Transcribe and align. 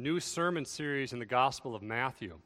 new 0.00 0.18
sermon 0.18 0.64
series 0.64 1.12
in 1.12 1.18
the 1.18 1.26
Gospel 1.26 1.74
of 1.74 1.82
Matthew. 1.82 2.38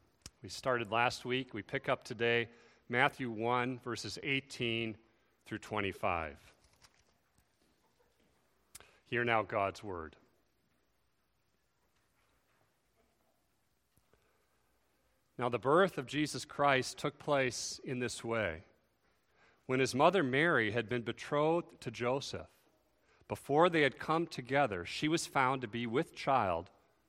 We 0.42 0.48
started 0.48 0.90
last 0.90 1.24
week. 1.24 1.54
We 1.54 1.62
pick 1.62 1.88
up 1.88 2.04
today 2.04 2.48
Matthew 2.88 3.30
1, 3.30 3.78
verses 3.84 4.18
18 4.24 4.96
through 5.46 5.58
25. 5.58 6.36
Hear 9.06 9.24
now 9.24 9.42
God's 9.42 9.84
word. 9.84 10.16
Now, 15.38 15.48
the 15.48 15.58
birth 15.58 15.96
of 15.96 16.06
Jesus 16.06 16.44
Christ 16.44 16.98
took 16.98 17.20
place 17.20 17.80
in 17.84 18.00
this 18.00 18.24
way. 18.24 18.64
When 19.66 19.78
his 19.78 19.94
mother 19.94 20.24
Mary 20.24 20.72
had 20.72 20.88
been 20.88 21.02
betrothed 21.02 21.80
to 21.82 21.92
Joseph, 21.92 22.48
before 23.28 23.68
they 23.68 23.82
had 23.82 23.98
come 24.00 24.26
together, 24.26 24.84
she 24.84 25.06
was 25.06 25.26
found 25.26 25.60
to 25.62 25.68
be 25.68 25.86
with 25.86 26.16
child 26.16 26.70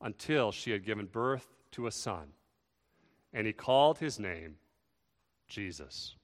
until 0.00 0.52
she 0.52 0.70
had 0.70 0.84
given 0.84 1.06
birth 1.06 1.48
to 1.72 1.86
a 1.86 1.90
son. 1.90 2.28
And 3.32 3.46
he 3.46 3.52
called 3.52 3.98
his 3.98 4.18
name 4.18 4.56
Jesus. 5.48 6.16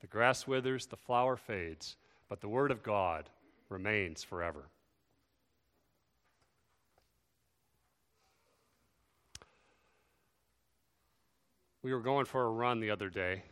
The 0.00 0.06
grass 0.06 0.46
withers, 0.46 0.86
the 0.86 0.96
flower 0.96 1.36
fades, 1.36 1.96
but 2.28 2.40
the 2.40 2.48
word 2.48 2.70
of 2.70 2.82
God 2.82 3.30
remains 3.68 4.22
forever. 4.22 4.68
We 11.82 11.92
were 11.92 12.00
going 12.00 12.26
for 12.26 12.44
a 12.44 12.50
run 12.50 12.80
the 12.80 12.90
other 12.90 13.08
day 13.08 13.42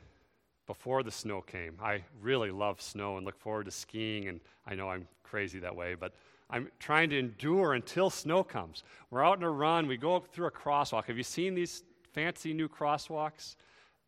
before 0.66 1.02
the 1.02 1.10
snow 1.10 1.40
came. 1.40 1.78
I 1.80 2.02
really 2.20 2.50
love 2.50 2.80
snow 2.80 3.16
and 3.16 3.24
look 3.24 3.38
forward 3.38 3.66
to 3.66 3.70
skiing, 3.70 4.28
and 4.28 4.40
I 4.66 4.74
know 4.74 4.90
I'm 4.90 5.06
crazy 5.22 5.60
that 5.60 5.74
way, 5.74 5.94
but 5.94 6.12
I'm 6.48 6.70
trying 6.78 7.10
to 7.10 7.18
endure 7.18 7.74
until 7.74 8.08
snow 8.08 8.44
comes. 8.44 8.84
We're 9.10 9.24
out 9.24 9.38
on 9.38 9.42
a 9.42 9.50
run. 9.50 9.86
We 9.86 9.96
go 9.96 10.20
through 10.20 10.46
a 10.46 10.50
crosswalk. 10.50 11.06
Have 11.06 11.16
you 11.16 11.24
seen 11.24 11.54
these 11.54 11.82
fancy 12.12 12.52
new 12.52 12.68
crosswalks? 12.68 13.56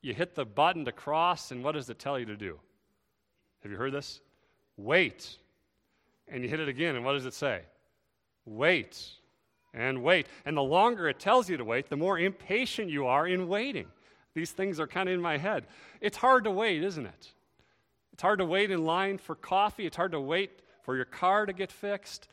You 0.03 0.14
hit 0.14 0.34
the 0.34 0.45
button 0.45 0.84
to 0.84 0.92
cross, 0.92 1.50
and 1.50 1.64
what 1.64 1.72
does 1.72 1.91
it 1.91 1.98
tell 1.98 2.19
you 2.19 2.27
to 2.27 2.36
do? 2.36 2.58
Have 3.63 3.73
you 3.73 3.79
heard 3.79 3.92
this? 3.92 4.20
Wait. 4.77 5.36
And 6.29 6.45
you 6.45 6.48
hit 6.48 6.61
it 6.61 6.68
again, 6.68 6.95
and 6.95 7.05
what 7.05 7.14
does 7.14 7.27
it 7.27 7.35
say? 7.35 7.63
Wait 8.45 9.02
and 9.74 10.02
wait. 10.02 10.27
And 10.45 10.57
the 10.57 10.63
longer 10.63 11.08
it 11.08 11.18
tells 11.18 11.51
you 11.51 11.57
to 11.57 11.64
wait, 11.64 11.89
the 11.89 11.96
more 11.96 12.18
impatient 12.18 12.90
you 12.90 13.07
are 13.07 13.27
in 13.27 13.48
waiting. 13.48 13.86
These 14.34 14.52
things 14.52 14.79
are 14.79 14.86
kind 14.86 15.08
of 15.08 15.14
in 15.14 15.20
my 15.20 15.36
head. 15.36 15.67
It's 16.01 16.17
hard 16.17 16.45
to 16.45 16.51
wait, 16.51 16.83
isn't 16.83 17.07
it? 17.07 17.33
It's 18.13 18.23
hard 18.23 18.39
to 18.39 18.45
wait 18.45 18.70
in 18.70 18.84
line 18.84 19.18
for 19.18 19.34
coffee. 19.34 19.86
It's 19.86 19.96
hard 19.96 20.13
to 20.13 20.20
wait 20.20 20.63
for 20.89 20.97
your 20.97 21.05
car 21.05 21.45
to 21.45 21.53
get 21.53 21.71
fixed. 21.71 22.29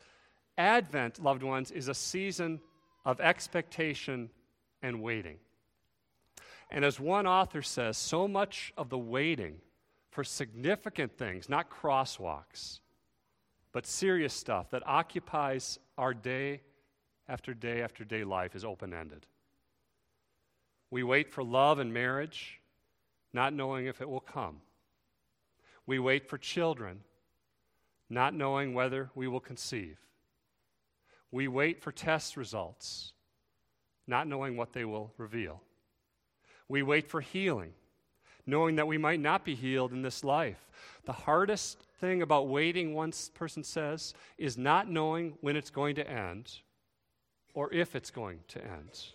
Advent, 0.56 1.22
loved 1.22 1.42
ones, 1.42 1.70
is 1.70 1.88
a 1.88 1.94
season 1.94 2.58
of 3.04 3.20
expectation 3.20 4.30
and 4.80 5.02
waiting. 5.02 5.36
And 6.70 6.82
as 6.82 6.98
one 6.98 7.26
author 7.26 7.60
says, 7.60 7.98
so 7.98 8.26
much 8.26 8.72
of 8.78 8.88
the 8.88 8.96
waiting 8.96 9.56
for 10.10 10.24
significant 10.24 11.18
things, 11.18 11.50
not 11.50 11.68
crosswalks, 11.68 12.80
but 13.72 13.84
serious 13.84 14.32
stuff 14.32 14.70
that 14.70 14.82
occupies 14.86 15.78
our 15.98 16.14
day 16.14 16.62
after 17.28 17.52
day 17.52 17.82
after 17.82 18.06
day 18.06 18.24
life 18.24 18.56
is 18.56 18.64
open 18.64 18.94
ended. 18.94 19.26
We 20.90 21.02
wait 21.02 21.30
for 21.30 21.44
love 21.44 21.78
and 21.78 21.92
marriage, 21.92 22.58
not 23.34 23.52
knowing 23.52 23.84
if 23.84 24.00
it 24.00 24.08
will 24.08 24.20
come. 24.20 24.62
We 25.84 25.98
wait 25.98 26.26
for 26.26 26.38
children, 26.38 27.00
not 28.08 28.34
knowing 28.34 28.74
whether 28.74 29.10
we 29.14 29.28
will 29.28 29.40
conceive. 29.40 29.98
We 31.30 31.48
wait 31.48 31.80
for 31.80 31.92
test 31.92 32.36
results, 32.36 33.12
not 34.06 34.28
knowing 34.28 34.56
what 34.56 34.72
they 34.72 34.84
will 34.84 35.12
reveal. 35.18 35.60
We 36.68 36.82
wait 36.82 37.08
for 37.08 37.20
healing, 37.20 37.72
knowing 38.46 38.76
that 38.76 38.86
we 38.86 38.98
might 38.98 39.20
not 39.20 39.44
be 39.44 39.54
healed 39.54 39.92
in 39.92 40.02
this 40.02 40.24
life. 40.24 40.68
The 41.04 41.12
hardest 41.12 41.78
thing 42.00 42.22
about 42.22 42.48
waiting, 42.48 42.94
one 42.94 43.12
person 43.34 43.64
says, 43.64 44.14
is 44.38 44.56
not 44.56 44.90
knowing 44.90 45.34
when 45.40 45.56
it's 45.56 45.70
going 45.70 45.96
to 45.96 46.08
end 46.08 46.58
or 47.54 47.72
if 47.72 47.96
it's 47.96 48.10
going 48.10 48.40
to 48.48 48.62
end. 48.62 49.06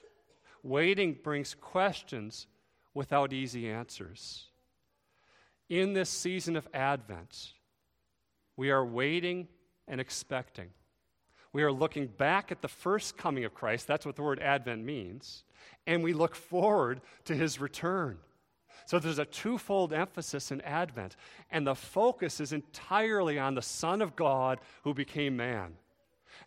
Waiting 0.63 1.17
brings 1.23 1.53
questions 1.53 2.47
without 2.93 3.33
easy 3.33 3.69
answers. 3.69 4.47
In 5.69 5.93
this 5.93 6.09
season 6.09 6.55
of 6.55 6.67
Advent, 6.73 7.53
we 8.57 8.71
are 8.71 8.85
waiting 8.85 9.47
and 9.87 9.99
expecting. 10.01 10.69
We 11.53 11.63
are 11.63 11.71
looking 11.71 12.07
back 12.07 12.51
at 12.51 12.61
the 12.61 12.67
first 12.67 13.17
coming 13.17 13.43
of 13.43 13.53
Christ. 13.53 13.87
That's 13.87 14.05
what 14.05 14.15
the 14.15 14.23
word 14.23 14.39
Advent 14.39 14.83
means. 14.83 15.43
And 15.85 16.03
we 16.03 16.13
look 16.13 16.35
forward 16.35 17.01
to 17.25 17.35
his 17.35 17.59
return. 17.59 18.19
So 18.85 18.99
there's 18.99 19.19
a 19.19 19.25
twofold 19.25 19.93
emphasis 19.93 20.51
in 20.51 20.61
Advent. 20.61 21.15
And 21.51 21.67
the 21.67 21.75
focus 21.75 22.39
is 22.39 22.53
entirely 22.53 23.37
on 23.37 23.55
the 23.55 23.61
Son 23.61 24.01
of 24.01 24.15
God 24.15 24.59
who 24.83 24.93
became 24.93 25.35
man. 25.35 25.73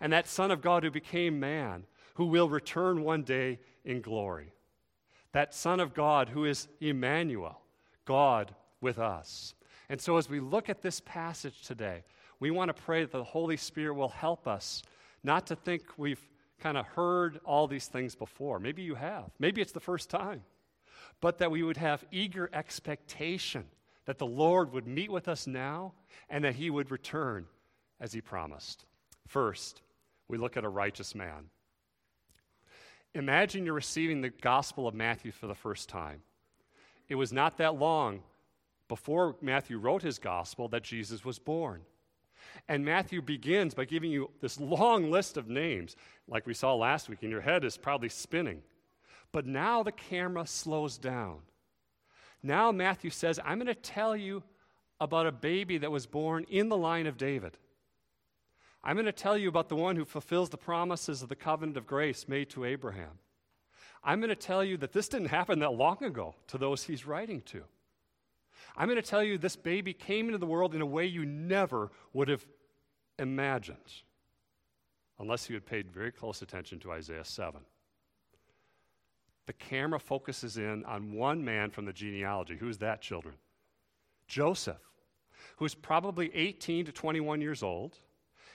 And 0.01 0.13
that 0.13 0.27
Son 0.27 0.51
of 0.51 0.61
God 0.61 0.83
who 0.83 0.91
became 0.91 1.39
man, 1.39 1.85
who 2.15 2.27
will 2.27 2.49
return 2.49 3.03
one 3.03 3.23
day 3.23 3.61
in 3.85 4.01
glory. 4.01 4.53
That 5.33 5.55
Son 5.55 5.81
of 5.81 5.95
God 5.95 6.31
who 6.31 6.45
is 6.45 6.69
Emmanuel, 6.81 7.61
God 8.05 8.55
with 8.81 8.99
us. 8.99 9.55
And 9.89 10.01
so, 10.01 10.17
as 10.17 10.29
we 10.29 10.41
look 10.41 10.69
at 10.69 10.83
this 10.83 11.01
passage 11.01 11.63
today, 11.63 12.05
we 12.41 12.51
want 12.51 12.75
to 12.75 12.83
pray 12.83 13.03
that 13.03 13.13
the 13.13 13.25
Holy 13.25 13.57
Spirit 13.57 13.95
will 13.95 14.09
help 14.09 14.47
us 14.47 14.83
not 15.23 15.47
to 15.49 15.57
think 15.57 15.83
we've 15.97 16.27
kind 16.61 16.77
of 16.77 16.87
heard 16.87 17.41
all 17.45 17.67
these 17.67 17.87
things 17.87 18.15
before. 18.15 18.59
Maybe 18.59 18.83
you 18.83 18.95
have, 18.95 19.31
maybe 19.39 19.61
it's 19.61 19.73
the 19.73 19.81
first 19.81 20.11
time, 20.11 20.43
but 21.21 21.39
that 21.39 21.51
we 21.51 21.63
would 21.63 21.77
have 21.77 22.05
eager 22.11 22.49
expectation 22.53 23.65
that 24.07 24.19
the 24.19 24.27
Lord 24.27 24.73
would 24.73 24.87
meet 24.87 25.11
with 25.11 25.29
us 25.29 25.47
now 25.47 25.93
and 26.29 26.45
that 26.45 26.55
he 26.55 26.71
would 26.71 26.91
return 26.91 27.47
as 28.01 28.13
he 28.13 28.21
promised. 28.21 28.85
First, 29.27 29.83
we 30.29 30.39
look 30.39 30.57
at 30.57 30.65
a 30.65 30.69
righteous 30.69 31.15
man. 31.15 31.51
Imagine 33.15 33.65
you're 33.65 33.75
receiving 33.75 34.21
the 34.21 34.31
Gospel 34.31 34.89
of 34.89 34.95
Matthew 34.95 35.33
for 35.33 35.47
the 35.47 35.55
first 35.55 35.89
time. 35.89 36.23
It 37.09 37.15
was 37.15 37.33
not 37.33 37.59
that 37.59 37.77
long 37.77 38.23
before 38.89 39.37
Matthew 39.41 39.79
wrote 39.79 40.03
his 40.03 40.19
gospel 40.19 40.69
that 40.69 40.83
Jesus 40.83 41.25
was 41.25 41.39
born. 41.39 41.83
And 42.69 42.85
Matthew 42.85 43.23
begins 43.23 43.75
by 43.75 43.85
giving 43.85 44.11
you 44.11 44.31
this 44.41 44.61
long 44.61 45.11
list 45.11 45.37
of 45.37 45.49
names, 45.49 45.97
like 46.29 46.47
we 46.47 46.55
saw 46.55 46.75
last 46.75 47.09
week, 47.09 47.23
and 47.23 47.31
your 47.31 47.41
head 47.41 47.65
is 47.65 47.77
probably 47.77 48.09
spinning. 48.09 48.63
But 49.33 49.47
now 49.47 49.83
the 49.83 49.93
camera 49.93 50.47
slows 50.47 50.99
down. 50.99 51.39
Now 52.43 52.71
Matthew 52.71 53.11
says, 53.11 53.41
I'm 53.45 53.59
going 53.59 53.67
to 53.67 53.75
tell 53.75 54.15
you 54.15 54.43
about 55.01 55.27
a 55.27 55.33
baby 55.33 55.79
that 55.79 55.91
was 55.91 56.07
born 56.07 56.45
in 56.49 56.69
the 56.69 56.77
line 56.77 57.07
of 57.07 57.17
David. 57.17 57.57
I'm 58.83 58.97
going 58.97 59.07
to 59.07 59.13
tell 59.13 59.37
you 59.37 59.49
about 59.49 59.71
the 59.71 59.77
one 59.77 59.97
who 59.97 60.05
fulfills 60.05 60.51
the 60.51 60.59
promises 60.59 61.23
of 61.23 61.31
the 61.31 61.37
covenant 61.37 61.79
of 61.79 61.87
grace 61.87 62.29
made 62.29 62.51
to 62.51 62.67
Abraham. 62.67 63.19
I'm 64.05 64.21
going 64.21 64.29
to 64.29 64.37
tell 64.37 64.63
you 64.63 64.77
that 64.77 64.93
this 64.93 65.09
didn't 65.09 65.29
happen 65.29 65.59
that 65.61 65.73
long 65.73 66.05
ago 66.05 66.35
to 66.49 66.59
those 66.59 66.85
he's 66.85 67.07
writing 67.07 67.41
to. 67.47 67.65
I'm 68.77 68.89
going 68.89 69.01
to 69.01 69.09
tell 69.09 69.23
you 69.23 69.39
this 69.39 69.57
baby 69.57 69.93
came 69.93 70.27
into 70.27 70.39
the 70.39 70.47
world 70.47 70.75
in 70.75 70.81
a 70.81 70.87
way 70.87 71.07
you 71.07 71.25
never 71.25 71.93
would 72.13 72.29
have 72.29 72.45
imagined, 73.19 74.03
unless 75.19 75.49
you 75.49 75.55
had 75.55 75.65
paid 75.65 75.93
very 75.93 76.11
close 76.11 76.43
attention 76.43 76.81
to 76.81 76.91
Isaiah 76.91 77.25
7. 77.25 77.61
the 79.47 79.53
camera 79.53 79.99
focuses 80.01 80.57
in 80.57 80.85
on 80.85 81.13
one 81.13 81.45
man 81.45 81.71
from 81.71 81.85
the 81.85 81.93
genealogy. 81.93 82.57
Who's 82.57 82.79
that, 82.79 83.03
children? 83.03 83.35
Joseph, 84.27 84.81
who's 85.57 85.75
probably 85.75 86.35
18 86.35 86.87
to 86.87 86.93
21 86.93 87.41
years 87.41 87.63
old, 87.63 87.99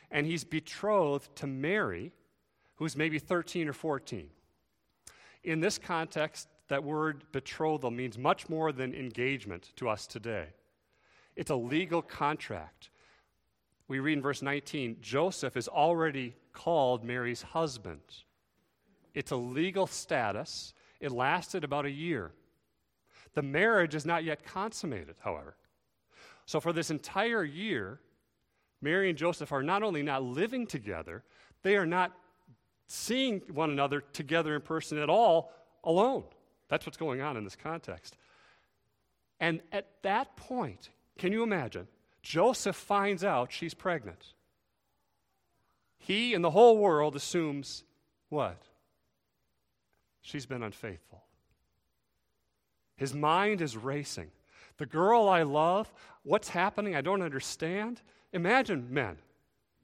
and 0.09 0.25
he's 0.25 0.43
betrothed 0.43 1.35
to 1.35 1.47
Mary, 1.47 2.11
who's 2.75 2.95
maybe 2.95 3.19
13 3.19 3.67
or 3.67 3.73
14. 3.73 4.29
In 5.43 5.59
this 5.59 5.77
context, 5.77 6.47
that 6.69 6.83
word 6.83 7.23
betrothal 7.31 7.91
means 7.91 8.17
much 8.17 8.47
more 8.47 8.71
than 8.71 8.93
engagement 8.93 9.71
to 9.75 9.89
us 9.89 10.07
today. 10.07 10.47
It's 11.35 11.51
a 11.51 11.55
legal 11.55 12.01
contract. 12.01 12.89
We 13.87 13.99
read 13.99 14.13
in 14.13 14.21
verse 14.21 14.41
19 14.41 14.97
Joseph 15.01 15.57
is 15.57 15.67
already 15.67 16.35
called 16.53 17.03
Mary's 17.03 17.41
husband. 17.41 18.01
It's 19.13 19.31
a 19.31 19.35
legal 19.35 19.87
status. 19.87 20.73
It 20.99 21.11
lasted 21.11 21.63
about 21.63 21.85
a 21.85 21.91
year. 21.91 22.31
The 23.33 23.41
marriage 23.41 23.95
is 23.95 24.05
not 24.05 24.23
yet 24.23 24.43
consummated, 24.43 25.15
however. 25.21 25.55
So, 26.45 26.59
for 26.59 26.73
this 26.73 26.91
entire 26.91 27.43
year, 27.43 27.99
Mary 28.81 29.09
and 29.09 29.17
Joseph 29.17 29.51
are 29.51 29.63
not 29.63 29.83
only 29.83 30.03
not 30.03 30.23
living 30.23 30.67
together, 30.67 31.23
they 31.63 31.75
are 31.75 31.85
not 31.85 32.11
seeing 32.87 33.41
one 33.51 33.69
another 33.69 34.01
together 34.01 34.55
in 34.55 34.61
person 34.61 34.97
at 34.97 35.09
all 35.09 35.51
alone. 35.83 36.23
That's 36.69 36.85
what's 36.85 36.97
going 36.97 37.21
on 37.21 37.35
in 37.35 37.43
this 37.43 37.55
context. 37.55 38.15
And 39.39 39.61
at 39.71 39.87
that 40.03 40.35
point, 40.35 40.89
can 41.17 41.31
you 41.31 41.43
imagine? 41.43 41.87
Joseph 42.21 42.75
finds 42.75 43.23
out 43.23 43.51
she's 43.51 43.73
pregnant. 43.73 44.33
He 45.97 46.33
and 46.33 46.43
the 46.43 46.51
whole 46.51 46.77
world 46.77 47.15
assumes 47.15 47.83
what? 48.29 48.61
She's 50.21 50.45
been 50.45 50.63
unfaithful. 50.63 51.23
His 52.95 53.13
mind 53.13 53.61
is 53.61 53.77
racing. 53.77 54.29
The 54.77 54.85
girl 54.85 55.27
I 55.27 55.43
love, 55.43 55.91
what's 56.23 56.49
happening? 56.49 56.95
I 56.95 57.01
don't 57.01 57.21
understand. 57.21 58.01
Imagine, 58.33 58.87
men, 58.89 59.17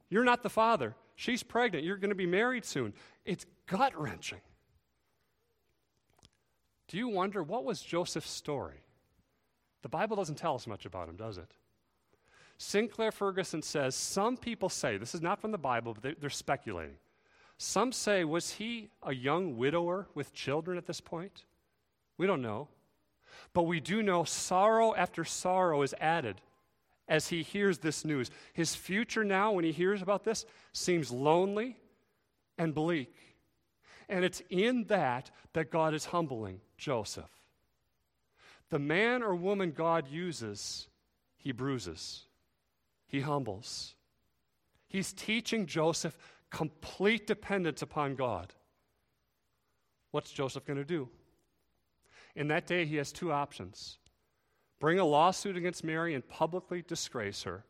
you're 0.10 0.24
not 0.24 0.44
the 0.44 0.50
father. 0.50 0.96
She's 1.16 1.44
pregnant. 1.44 1.86
You're 1.86 1.98
going 1.98 2.10
to 2.10 2.16
be 2.16 2.26
married 2.26 2.66
soon. 2.66 2.94
It's 3.24 3.46
gut 3.68 4.00
wrenching. 4.00 4.42
Do 6.88 6.98
you 6.98 7.08
wonder 7.08 7.42
what 7.42 7.66
was 7.66 7.82
Joseph's 7.82 8.30
story? 8.30 8.84
The 9.82 9.90
Bible 9.90 10.16
doesn't 10.16 10.36
tell 10.36 10.56
us 10.56 10.68
much 10.68 10.86
about 10.86 11.10
him, 11.10 11.16
does 11.16 11.38
it? 11.38 11.52
Sinclair 12.58 13.12
Ferguson 13.12 13.62
says 13.62 13.96
some 13.96 14.38
people 14.38 14.70
say, 14.70 14.98
this 14.98 15.14
is 15.14 15.22
not 15.22 15.40
from 15.40 15.52
the 15.52 15.58
Bible, 15.58 15.96
but 16.00 16.20
they're 16.20 16.30
speculating. 16.30 16.96
Some 17.58 17.92
say, 17.92 18.24
was 18.24 18.54
he 18.54 18.90
a 19.04 19.14
young 19.14 19.58
widower 19.58 20.08
with 20.14 20.34
children 20.34 20.78
at 20.78 20.86
this 20.86 21.02
point? 21.02 21.44
We 22.18 22.28
don't 22.28 22.42
know. 22.42 22.68
But 23.54 23.64
we 23.64 23.80
do 23.80 24.02
know 24.02 24.24
sorrow 24.24 24.96
after 24.96 25.24
sorrow 25.24 25.82
is 25.82 25.94
added 26.00 26.42
as 27.08 27.28
he 27.28 27.44
hears 27.44 27.80
this 27.80 28.04
news. 28.04 28.32
His 28.54 28.76
future 28.76 29.24
now, 29.24 29.52
when 29.52 29.64
he 29.64 29.72
hears 29.72 30.02
about 30.02 30.24
this, 30.24 30.46
seems 30.74 31.12
lonely 31.12 31.78
and 32.58 32.74
bleak. 32.74 33.14
And 34.08 34.24
it's 34.24 34.42
in 34.50 34.86
that 34.86 35.32
that 35.54 35.72
God 35.72 35.94
is 35.94 36.06
humbling 36.06 36.62
Joseph. 36.78 37.30
The 38.70 38.80
man 38.80 39.24
or 39.24 39.36
woman 39.36 39.72
God 39.72 40.08
uses, 40.08 40.88
he 41.38 41.52
bruises, 41.52 42.26
he 43.08 43.22
humbles. 43.22 43.96
He's 44.88 45.14
teaching 45.14 45.66
Joseph 45.66 46.18
complete 46.50 47.28
dependence 47.28 47.82
upon 47.82 48.16
God. 48.16 48.54
What's 50.12 50.32
Joseph 50.32 50.66
going 50.66 50.78
to 50.78 50.86
do? 50.86 51.10
In 52.36 52.48
that 52.48 52.68
day, 52.68 52.86
he 52.86 52.96
has 52.98 53.12
two 53.12 53.32
options 53.32 53.98
bring 54.80 55.00
a 55.00 55.06
lawsuit 55.06 55.58
against 55.58 55.84
Mary 55.84 56.14
and 56.14 56.28
publicly 56.28 56.82
disgrace 56.82 57.44
her, 57.44 57.66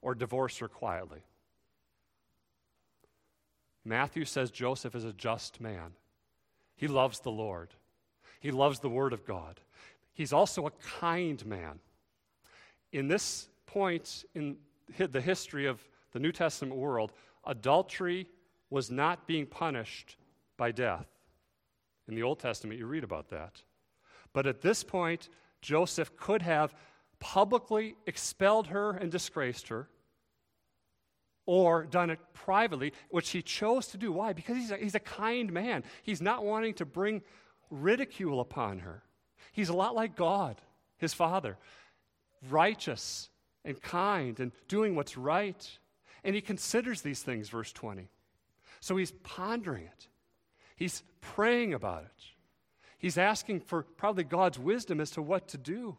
or 0.00 0.14
divorce 0.14 0.58
her 0.58 0.68
quietly. 0.68 1.22
Matthew 3.84 4.24
says 4.24 4.50
Joseph 4.50 4.94
is 4.94 5.04
a 5.04 5.12
just 5.12 5.60
man. 5.60 5.92
He 6.76 6.88
loves 6.88 7.20
the 7.20 7.30
Lord, 7.30 7.70
he 8.40 8.50
loves 8.50 8.80
the 8.80 8.88
Word 8.88 9.12
of 9.12 9.24
God. 9.24 9.60
He's 10.14 10.32
also 10.32 10.66
a 10.66 10.70
kind 10.98 11.44
man. 11.46 11.80
In 12.92 13.08
this 13.08 13.48
point 13.66 14.24
in 14.34 14.58
the 14.98 15.20
history 15.20 15.66
of 15.66 15.88
the 16.12 16.18
New 16.18 16.32
Testament 16.32 16.76
world, 16.76 17.12
adultery 17.46 18.28
was 18.68 18.90
not 18.90 19.26
being 19.26 19.46
punished 19.46 20.16
by 20.58 20.70
death. 20.70 21.06
In 22.08 22.14
the 22.14 22.22
Old 22.22 22.40
Testament, 22.40 22.78
you 22.78 22.86
read 22.86 23.04
about 23.04 23.30
that. 23.30 23.62
But 24.32 24.46
at 24.46 24.60
this 24.60 24.84
point, 24.84 25.28
Joseph 25.62 26.16
could 26.16 26.42
have 26.42 26.74
publicly 27.20 27.94
expelled 28.06 28.66
her 28.66 28.90
and 28.90 29.10
disgraced 29.10 29.68
her, 29.68 29.88
or 31.46 31.84
done 31.84 32.10
it 32.10 32.20
privately, 32.34 32.92
which 33.10 33.30
he 33.30 33.42
chose 33.42 33.88
to 33.88 33.96
do. 33.96 34.12
Why? 34.12 34.32
Because 34.32 34.56
he's 34.56 34.70
a, 34.70 34.76
he's 34.76 34.94
a 34.94 35.00
kind 35.00 35.52
man. 35.52 35.84
He's 36.02 36.22
not 36.22 36.44
wanting 36.44 36.74
to 36.74 36.84
bring 36.84 37.22
ridicule 37.70 38.40
upon 38.40 38.80
her. 38.80 39.02
He's 39.52 39.68
a 39.68 39.74
lot 39.74 39.94
like 39.94 40.16
God, 40.16 40.60
his 40.98 41.12
father, 41.12 41.58
righteous 42.48 43.28
and 43.64 43.80
kind 43.80 44.38
and 44.40 44.52
doing 44.68 44.94
what's 44.94 45.16
right. 45.16 45.78
And 46.24 46.34
he 46.34 46.40
considers 46.40 47.02
these 47.02 47.22
things, 47.22 47.48
verse 47.48 47.72
20. 47.72 48.08
So 48.80 48.96
he's 48.96 49.12
pondering 49.22 49.84
it, 49.84 50.08
he's 50.76 51.02
praying 51.20 51.74
about 51.74 52.04
it. 52.04 52.22
He's 52.98 53.18
asking 53.18 53.60
for 53.62 53.82
probably 53.82 54.22
God's 54.22 54.60
wisdom 54.60 55.00
as 55.00 55.10
to 55.12 55.22
what 55.22 55.48
to 55.48 55.58
do. 55.58 55.96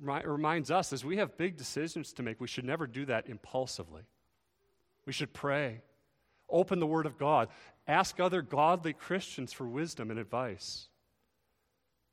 Reminds 0.00 0.70
us 0.70 0.92
as 0.92 1.04
we 1.04 1.18
have 1.18 1.36
big 1.36 1.56
decisions 1.56 2.12
to 2.14 2.22
make, 2.22 2.40
we 2.40 2.48
should 2.48 2.64
never 2.64 2.86
do 2.86 3.04
that 3.06 3.28
impulsively. 3.28 4.02
We 5.06 5.12
should 5.12 5.32
pray, 5.32 5.82
open 6.48 6.80
the 6.80 6.86
Word 6.86 7.06
of 7.06 7.18
God, 7.18 7.48
ask 7.86 8.18
other 8.18 8.42
godly 8.42 8.92
Christians 8.92 9.52
for 9.52 9.66
wisdom 9.66 10.10
and 10.10 10.18
advice. 10.18 10.88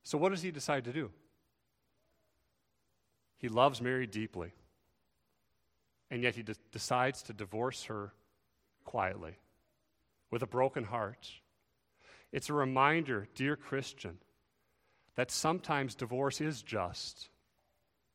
So, 0.03 0.17
what 0.17 0.29
does 0.29 0.41
he 0.41 0.51
decide 0.51 0.85
to 0.85 0.93
do? 0.93 1.11
He 3.37 3.47
loves 3.49 3.81
Mary 3.81 4.07
deeply, 4.07 4.53
and 6.09 6.21
yet 6.21 6.35
he 6.35 6.43
de- 6.43 6.55
decides 6.71 7.23
to 7.23 7.33
divorce 7.33 7.85
her 7.85 8.13
quietly 8.83 9.35
with 10.29 10.43
a 10.43 10.47
broken 10.47 10.83
heart 10.83 11.29
it's 12.31 12.49
a 12.49 12.53
reminder, 12.53 13.27
dear 13.35 13.55
Christian, 13.55 14.17
that 15.15 15.31
sometimes 15.31 15.95
divorce 15.95 16.39
is 16.39 16.61
just 16.61 17.29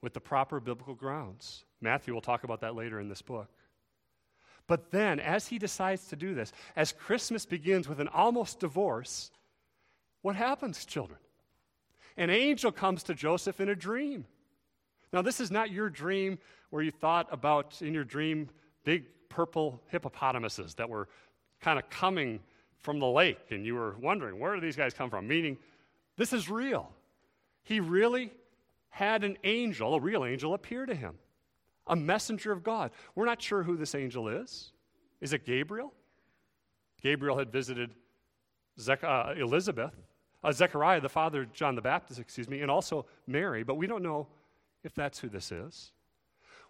with 0.03 0.15
the 0.15 0.21
proper 0.21 0.61
biblical 0.61 0.95
grounds. 0.95 1.65
Matthew 1.81 2.15
will 2.15 2.21
talk 2.21 2.45
about 2.45 2.61
that 2.61 2.75
later 2.75 3.01
in 3.01 3.09
this 3.09 3.23
book. 3.23 3.49
But 4.67 4.91
then, 4.91 5.21
as 5.21 5.47
he 5.47 5.59
decides 5.59 6.09
to 6.09 6.17
do 6.17 6.35
this, 6.35 6.53
as 6.75 6.93
Christmas 6.93 7.47
begins 7.47 7.89
with 7.89 8.01
an 8.01 8.09
almost 8.09 8.59
divorce, 8.59 9.31
what 10.23 10.35
happens, 10.35 10.85
children? 10.85 11.19
An 12.17 12.31
angel 12.31 12.73
comes 12.73 13.03
to 13.05 13.15
Joseph 13.15 13.61
in 13.61 13.69
a 13.69 13.77
dream. 13.77 14.25
Now, 15.13 15.23
this 15.23 15.41
is 15.41 15.51
not 15.51 15.71
your 15.71 15.89
dream 15.89 16.39
where 16.71 16.83
you 16.83 16.91
thought 16.91 17.29
about 17.31 17.81
in 17.81 17.95
your 17.95 18.05
dream 18.05 18.49
big 18.85 19.05
purple 19.29 19.81
hippopotamuses 19.89 20.75
that 20.75 20.89
were 20.89 21.09
kind 21.61 21.79
of 21.79 21.89
coming 21.91 22.41
from 22.79 22.99
the 22.99 23.07
lake 23.07 23.39
and 23.51 23.65
you 23.65 23.75
were 23.75 23.97
wondering, 24.01 24.39
where 24.39 24.55
do 24.55 24.61
these 24.61 24.77
guys 24.77 24.95
come 24.95 25.11
from? 25.11 25.29
Meaning, 25.29 25.59
this 26.17 26.33
is 26.33 26.49
real. 26.49 26.91
He 27.63 27.81
really 27.81 28.33
had 28.91 29.25
an 29.25 29.37
angel, 29.45 29.95
a 29.95 30.01
real 30.01 30.25
angel, 30.25 30.55
appear 30.55 30.87
to 30.87 30.95
him, 30.95 31.15
a 31.87 31.97
messenger 31.97 32.53
of 32.53 32.63
God. 32.63 32.91
We're 33.15 33.27
not 33.27 33.43
sure 33.43 33.63
who 33.63 33.77
this 33.77 33.95
angel 33.95 34.29
is. 34.29 34.73
Is 35.21 35.33
it 35.33 35.45
Gabriel? 35.45 35.93
Gabriel 37.03 37.39
had 37.39 37.53
visited 37.53 37.91
Zech- 38.79 39.05
uh, 39.05 39.35
Elizabeth, 39.37 39.95
uh, 40.43 40.53
Zechariah, 40.53 41.01
the 41.01 41.09
father 41.09 41.43
of 41.43 41.53
John 41.53 41.75
the 41.75 41.83
Baptist, 41.83 42.21
excuse 42.21 42.49
me, 42.49 42.61
and 42.63 42.71
also 42.71 43.07
Mary, 43.27 43.63
but 43.63 43.77
we 43.77 43.87
don't 43.87 44.03
know 44.03 44.27
if 44.85 44.95
that's 44.95 45.19
who 45.19 45.29
this 45.29 45.53
is. 45.53 45.93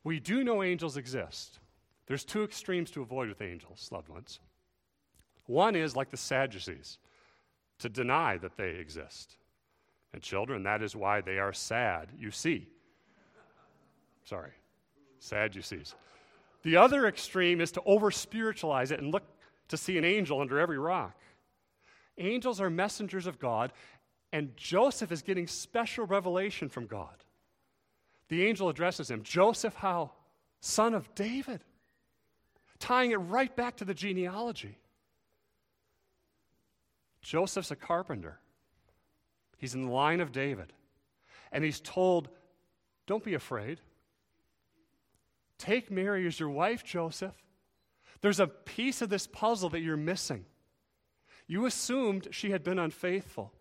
We 0.05 0.21
do 0.21 0.45
know 0.45 0.63
angels 0.63 0.97
exist. 0.97 1.59
There's 2.07 2.25
two 2.25 2.45
extremes 2.45 2.91
to 2.93 3.03
avoid 3.03 3.29
with 3.29 3.43
angels, 3.43 3.89
loved 3.93 4.09
ones. 4.09 4.41
One 5.47 5.77
is 5.77 5.97
like 5.97 6.11
the 6.11 6.17
Sadducees, 6.17 6.99
to 7.79 7.89
deny 7.89 8.39
that 8.39 8.57
they 8.57 8.71
exist. 8.71 9.37
And 10.13 10.23
children, 10.23 10.63
that 10.63 10.83
is 10.83 10.97
why 10.97 11.21
they 11.21 11.39
are 11.39 11.53
sad, 11.53 12.09
you 12.19 12.31
see. 12.31 12.69
Sorry, 14.25 14.53
Sadducees. 15.19 15.95
The 16.63 16.77
other 16.77 17.07
extreme 17.07 17.61
is 17.61 17.71
to 17.73 17.83
over 17.85 18.11
spiritualize 18.11 18.91
it 18.91 19.01
and 19.01 19.13
look 19.13 19.23
to 19.69 19.77
see 19.77 19.99
an 19.99 20.05
angel 20.05 20.41
under 20.41 20.59
every 20.59 20.79
rock. 20.79 21.17
Angels 22.19 22.61
are 22.61 22.71
messengers 22.71 23.27
of 23.27 23.39
God, 23.39 23.73
and 24.33 24.57
Joseph 24.57 25.13
is 25.13 25.23
getting 25.23 25.47
special 25.47 26.07
revelation 26.07 26.69
from 26.69 26.87
God. 26.87 27.25
The 28.29 28.45
angel 28.47 28.69
addresses 28.69 29.11
him 29.11 29.23
Joseph, 29.23 29.75
how? 29.75 30.13
Son 30.61 30.95
of 30.95 31.15
David. 31.15 31.61
Tying 32.79 33.13
it 33.13 33.17
right 33.17 33.55
back 33.55 33.77
to 33.77 33.85
the 33.85 33.95
genealogy. 33.95 34.79
Joseph's 37.23 37.71
a 37.71 37.77
carpenter, 37.77 38.39
he's 39.57 39.75
in 39.75 39.87
the 39.87 39.93
line 39.93 40.21
of 40.21 40.33
David. 40.33 40.73
And 41.53 41.65
he's 41.65 41.81
told, 41.81 42.29
Don't 43.07 43.25
be 43.25 43.35
afraid. 43.35 43.81
Take 45.59 45.91
Mary 45.91 46.27
as 46.27 46.39
your 46.39 46.51
wife, 46.51 46.85
Joseph. 46.85 47.35
There's 48.21 48.41
a 48.41 48.47
piece 48.47 49.03
of 49.03 49.09
this 49.09 49.27
puzzle 49.27 49.71
that 49.71 49.81
you're 49.81 49.97
missing. 49.97 50.45
You 51.47 51.67
assumed 51.67 52.29
she 52.31 52.51
had 52.51 52.65
been 52.65 52.79
unfaithful. 52.79 53.53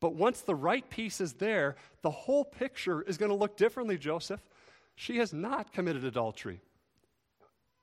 But 0.00 0.14
once 0.14 0.40
the 0.40 0.54
right 0.54 0.88
piece 0.88 1.20
is 1.20 1.34
there, 1.34 1.76
the 2.02 2.10
whole 2.10 2.44
picture 2.44 3.02
is 3.02 3.18
going 3.18 3.30
to 3.30 3.36
look 3.36 3.56
differently, 3.56 3.98
Joseph. 3.98 4.40
She 4.94 5.18
has 5.18 5.32
not 5.32 5.72
committed 5.72 6.04
adultery. 6.04 6.60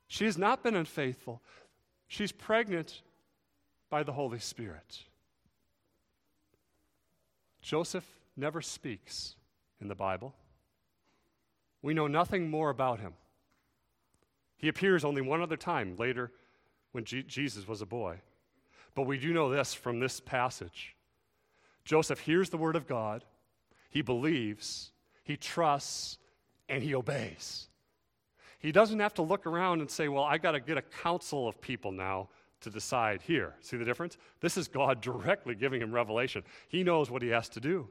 She 0.07 0.25
has 0.25 0.37
not 0.37 0.63
been 0.63 0.75
unfaithful. 0.75 1.41
She's 2.07 2.31
pregnant 2.31 3.01
by 3.89 4.03
the 4.03 4.13
Holy 4.13 4.39
Spirit. 4.39 5.03
Joseph 7.65 8.05
never 8.37 8.61
speaks 8.61 9.35
in 9.81 9.87
the 9.87 9.95
Bible. 9.95 10.35
We 11.81 11.95
know 11.95 12.05
nothing 12.05 12.51
more 12.51 12.69
about 12.69 12.99
him. 12.99 13.13
He 14.55 14.67
appears 14.67 15.03
only 15.03 15.23
one 15.23 15.41
other 15.41 15.57
time 15.57 15.95
later 15.97 16.31
when 16.91 17.05
G- 17.05 17.23
Jesus 17.23 17.67
was 17.67 17.81
a 17.81 17.85
boy. 17.87 18.21
But 18.93 19.07
we 19.07 19.17
do 19.17 19.33
know 19.33 19.49
this 19.49 19.73
from 19.73 19.99
this 19.99 20.19
passage 20.19 20.95
Joseph 21.85 22.19
hears 22.19 22.51
the 22.51 22.57
word 22.57 22.75
of 22.75 22.85
God, 22.85 23.23
he 23.89 24.03
believes, 24.03 24.91
he 25.23 25.35
trusts, 25.35 26.19
and 26.69 26.83
he 26.83 26.93
obeys. 26.93 27.67
He 28.59 28.71
doesn't 28.71 28.99
have 28.99 29.15
to 29.15 29.23
look 29.23 29.47
around 29.47 29.81
and 29.81 29.89
say, 29.89 30.07
Well, 30.07 30.23
I 30.23 30.37
got 30.37 30.51
to 30.51 30.59
get 30.59 30.77
a 30.77 30.83
council 30.83 31.47
of 31.47 31.59
people 31.61 31.91
now 31.91 32.29
to 32.65 32.69
decide 32.71 33.21
here. 33.21 33.53
See 33.61 33.77
the 33.77 33.85
difference? 33.85 34.17
This 34.41 34.57
is 34.57 34.67
God 34.67 35.01
directly 35.01 35.55
giving 35.55 35.81
him 35.81 35.93
revelation. 35.93 36.43
He 36.67 36.83
knows 36.83 37.09
what 37.09 37.21
he 37.21 37.29
has 37.29 37.47
to 37.49 37.59
do. 37.59 37.87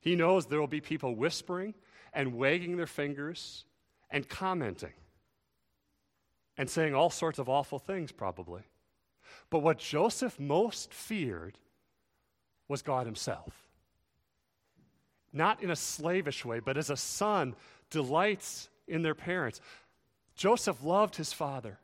He 0.00 0.16
knows 0.16 0.46
there 0.46 0.60
will 0.60 0.66
be 0.66 0.80
people 0.80 1.14
whispering 1.14 1.74
and 2.12 2.36
wagging 2.36 2.76
their 2.76 2.86
fingers 2.86 3.64
and 4.08 4.28
commenting 4.28 4.92
and 6.56 6.70
saying 6.70 6.94
all 6.94 7.10
sorts 7.10 7.38
of 7.38 7.48
awful 7.48 7.78
things, 7.78 8.12
probably. 8.12 8.62
But 9.50 9.58
what 9.58 9.78
Joseph 9.78 10.38
most 10.38 10.94
feared 10.94 11.58
was 12.68 12.82
God 12.82 13.04
himself. 13.04 13.66
Not 15.32 15.62
in 15.62 15.70
a 15.70 15.76
slavish 15.76 16.44
way, 16.44 16.60
but 16.60 16.76
as 16.76 16.88
a 16.88 16.96
son 16.96 17.56
delights 17.90 18.68
in 18.86 19.02
their 19.02 19.14
parents. 19.14 19.60
Joseph 20.36 20.84
loved 20.84 21.16
his 21.16 21.32
father. 21.32 21.78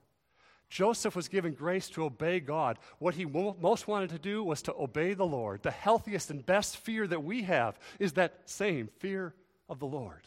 Joseph 0.73 1.15
was 1.15 1.29
given 1.29 1.53
grace 1.53 1.91
to 1.91 2.03
obey 2.03 2.41
God. 2.41 2.79
What 2.99 3.15
he 3.15 3.27
most 3.27 3.87
wanted 3.87 4.09
to 4.09 4.19
do 4.19 4.43
was 4.43 4.63
to 4.63 4.75
obey 4.75 5.13
the 5.13 5.27
Lord. 5.27 5.63
The 5.63 5.71
healthiest 5.71 6.31
and 6.31 6.47
best 6.47 6.79
fear 6.79 7.07
that 7.09 7.23
we 7.23 7.43
have 7.43 7.79
is 7.99 8.15
that 8.15 8.41
same 8.47 8.89
fear 8.99 9.35
of 9.69 9.81
the 9.81 9.87
Lord. 9.87 10.23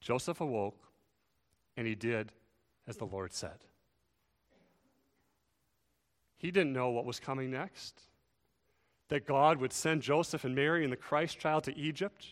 Joseph 0.00 0.40
awoke, 0.40 0.82
and 1.76 1.86
he 1.86 1.94
did 1.94 2.32
as 2.86 2.96
the 2.96 3.04
Lord 3.04 3.34
said. 3.34 3.58
He 6.38 6.50
didn't 6.50 6.72
know 6.72 6.88
what 6.88 7.04
was 7.04 7.20
coming 7.20 7.50
next. 7.50 8.00
That 9.10 9.26
God 9.26 9.58
would 9.58 9.74
send 9.74 10.00
Joseph 10.00 10.46
and 10.46 10.54
Mary 10.54 10.82
and 10.82 10.90
the 10.90 10.96
Christ 10.96 11.38
child 11.38 11.64
to 11.64 11.76
Egypt, 11.76 12.28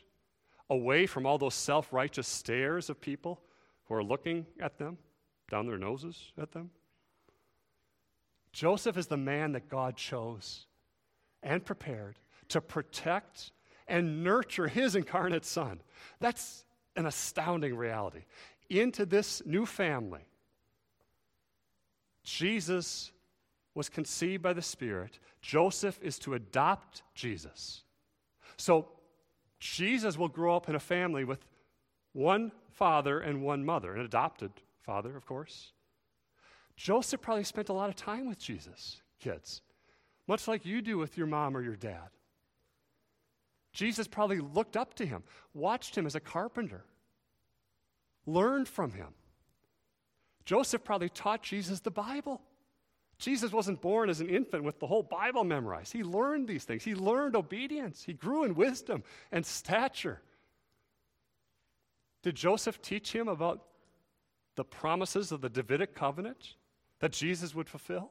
away 0.71 1.05
from 1.05 1.27
all 1.27 1.37
those 1.37 1.55
self 1.55 1.93
righteous 1.93 2.27
stares 2.27 2.89
of 2.89 2.99
people 2.99 3.43
who 3.89 3.95
are 3.95 4.03
looking 4.03 4.47
at 4.59 4.79
them, 4.79 4.97
down 5.51 5.67
their 5.67 5.79
noses 5.79 6.33
at 6.41 6.53
them. 6.53 6.71
Joseph 8.53 8.97
is 8.97 9.07
the 9.07 9.17
man 9.17 9.53
that 9.53 9.69
God 9.69 9.97
chose 9.97 10.67
and 11.43 11.65
prepared 11.65 12.19
to 12.49 12.61
protect 12.61 13.53
and 13.87 14.25
nurture 14.25 14.69
his 14.69 14.97
incarnate 14.97 15.45
son. 15.45 15.81
That's 16.21 16.65
an 16.97 17.07
astounding 17.07 17.77
reality. 17.77 18.25
Into 18.69 19.07
this 19.07 19.43
new 19.45 19.67
family, 19.67 20.27
Jesus 22.25 23.13
was 23.75 23.89
conceived 23.89 24.43
by 24.43 24.55
the 24.55 24.63
Spirit. 24.63 25.19
Joseph 25.43 25.99
is 26.03 26.19
to 26.21 26.35
adopt 26.35 27.03
Jesus. 27.15 27.85
So 28.57 28.89
Jesus 29.61 30.17
will 30.17 30.29
grow 30.29 30.57
up 30.57 30.69
in 30.69 30.75
a 30.75 30.81
family 30.81 31.25
with 31.25 31.47
one 32.13 32.53
father 32.71 33.21
and 33.21 33.43
one 33.43 33.65
mother, 33.65 33.95
an 33.95 34.01
adopted 34.01 34.51
father, 34.87 35.17
of 35.17 35.27
course. 35.27 35.73
Joseph 36.77 37.21
probably 37.21 37.45
spent 37.45 37.69
a 37.69 37.73
lot 37.73 37.89
of 37.89 37.97
time 37.97 38.27
with 38.29 38.39
Jesus, 38.39 39.01
kids, 39.19 39.61
much 40.29 40.47
like 40.47 40.65
you 40.65 40.81
do 40.81 40.97
with 40.97 41.19
your 41.19 41.27
mom 41.27 41.57
or 41.57 41.63
your 41.63 41.77
dad. 41.77 42.09
Jesus 43.73 44.07
probably 44.07 44.39
looked 44.39 44.77
up 44.77 44.95
to 44.95 45.05
him, 45.05 45.23
watched 45.53 45.97
him 45.97 46.07
as 46.07 46.15
a 46.15 46.21
carpenter, 46.21 46.85
learned 48.25 48.69
from 48.69 48.93
him. 48.93 49.09
Joseph 50.45 50.85
probably 50.85 51.09
taught 51.09 51.43
Jesus 51.43 51.81
the 51.81 51.91
Bible. 51.91 52.41
Jesus 53.19 53.53
wasn't 53.53 53.81
born 53.81 54.11
as 54.11 54.21
an 54.21 54.29
infant 54.29 54.63
with 54.63 54.79
the 54.79 54.87
whole 54.87 55.03
Bible 55.03 55.43
memorized. 55.43 55.93
He 55.93 56.03
learned 56.03 56.47
these 56.47 56.65
things. 56.65 56.85
He 56.85 56.95
learned 56.95 57.35
obedience. 57.35 58.05
He 58.05 58.13
grew 58.13 58.45
in 58.45 58.55
wisdom 58.55 59.03
and 59.33 59.45
stature. 59.45 60.21
Did 62.23 62.35
Joseph 62.35 62.81
teach 62.83 63.13
him 63.13 63.29
about 63.29 63.65
the 64.57 64.65
promises 64.65 65.33
of 65.33 65.41
the 65.41 65.49
Davidic 65.49 65.95
covenant 65.95 66.55
that 67.01 67.13
Jesus 67.13 67.55
would 67.55 67.69
fulfill? 67.69 68.11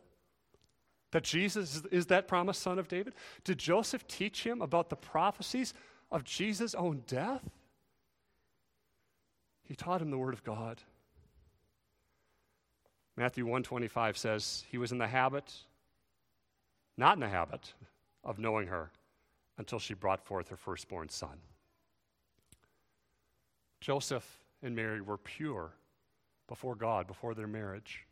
That 1.12 1.24
Jesus 1.24 1.84
is 1.92 2.08
that 2.08 2.28
promised 2.28 2.62
son 2.62 2.80
of 2.80 2.88
David? 2.88 3.14
Did 3.44 3.58
Joseph 3.58 4.08
teach 4.08 4.44
him 4.44 4.62
about 4.62 4.90
the 4.90 4.96
prophecies 4.96 5.74
of 6.12 6.24
Jesus' 6.24 6.76
own 6.76 7.04
death? 7.08 7.44
He 9.64 9.76
taught 9.76 10.02
him 10.02 10.12
the 10.12 10.18
word 10.18 10.34
of 10.34 10.44
God. 10.44 10.82
Matthew 13.18 13.46
125 13.46 14.18
says 14.18 14.64
he 14.70 14.78
was 14.78 14.92
in 14.92 14.98
the 14.98 15.08
habit, 15.08 15.54
not 16.98 17.16
in 17.16 17.22
the 17.22 17.30
habit, 17.30 17.74
of 18.24 18.40
knowing 18.40 18.68
her 18.68 18.92
until 19.58 19.80
she 19.80 19.94
brought 19.94 20.26
forth 20.26 20.50
her 20.50 20.58
firstborn 20.58 21.08
son. 21.08 21.38
Joseph 23.80 24.44
and 24.62 24.76
Mary 24.76 25.00
were 25.00 25.18
pure 25.18 25.72
before 26.48 26.76
God, 26.76 27.08
before 27.08 27.34
their 27.34 27.48
marriage. 27.48 28.06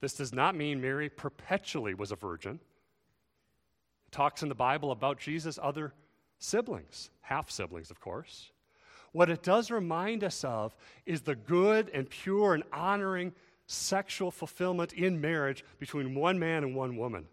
This 0.00 0.14
does 0.14 0.32
not 0.32 0.54
mean 0.56 0.80
Mary 0.80 1.08
perpetually 1.08 1.94
was 1.94 2.12
a 2.12 2.16
virgin. 2.16 2.60
It 4.06 4.12
talks 4.12 4.42
in 4.42 4.48
the 4.48 4.54
Bible 4.54 4.92
about 4.92 5.18
Jesus' 5.18 5.58
other 5.62 5.92
siblings, 6.38 7.10
half 7.20 7.50
siblings, 7.50 7.90
of 7.90 8.00
course. 8.00 8.50
What 9.12 9.30
it 9.30 9.42
does 9.42 9.70
remind 9.70 10.24
us 10.24 10.44
of 10.44 10.74
is 11.04 11.22
the 11.22 11.34
good 11.34 11.90
and 11.92 12.08
pure 12.08 12.54
and 12.54 12.64
honoring 12.72 13.32
sexual 13.66 14.30
fulfillment 14.30 14.92
in 14.92 15.20
marriage 15.20 15.64
between 15.78 16.14
one 16.14 16.38
man 16.38 16.64
and 16.64 16.74
one 16.74 16.96
woman. 16.96 17.26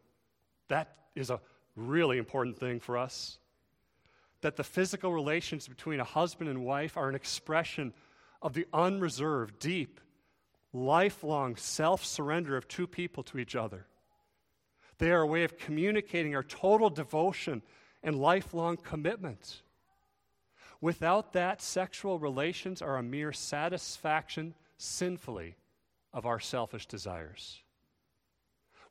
That 0.68 0.94
is 1.16 1.30
a 1.30 1.40
really 1.76 2.18
important 2.18 2.60
thing 2.60 2.80
for 2.80 2.98
us. 2.98 3.40
That 4.42 4.56
the 4.56 4.64
physical 4.64 5.14
relations 5.14 5.68
between 5.68 6.00
a 6.00 6.04
husband 6.04 6.50
and 6.50 6.64
wife 6.66 6.98
are 6.98 7.10
an 7.10 7.16
expression 7.16 7.94
of 8.48 8.54
the 8.54 8.66
unreserved, 8.72 9.60
deep, 9.60 10.00
lifelong 10.72 11.58
self 11.58 12.06
surrender 12.06 12.56
of 12.56 12.66
two 12.66 12.88
people 12.88 13.22
to 13.22 13.38
each 13.38 13.58
other. 13.58 13.86
They 15.00 15.12
are 15.12 15.24
a 15.24 15.28
way 15.28 15.44
of 15.44 15.58
communicating 15.58 16.34
our 16.34 16.44
total 16.44 16.90
devotion 16.90 17.62
and 18.02 18.16
lifelong 18.16 18.78
commitment. 18.78 19.64
Without 20.80 21.34
that, 21.34 21.62
sexual 21.62 22.20
relations 22.20 22.82
are 22.82 22.96
a 22.96 23.04
mere 23.04 23.34
satisfaction 23.34 24.54
sinfully 24.78 25.58
of 26.14 26.26
our 26.26 26.40
selfish 26.40 26.86
desires. 26.86 27.60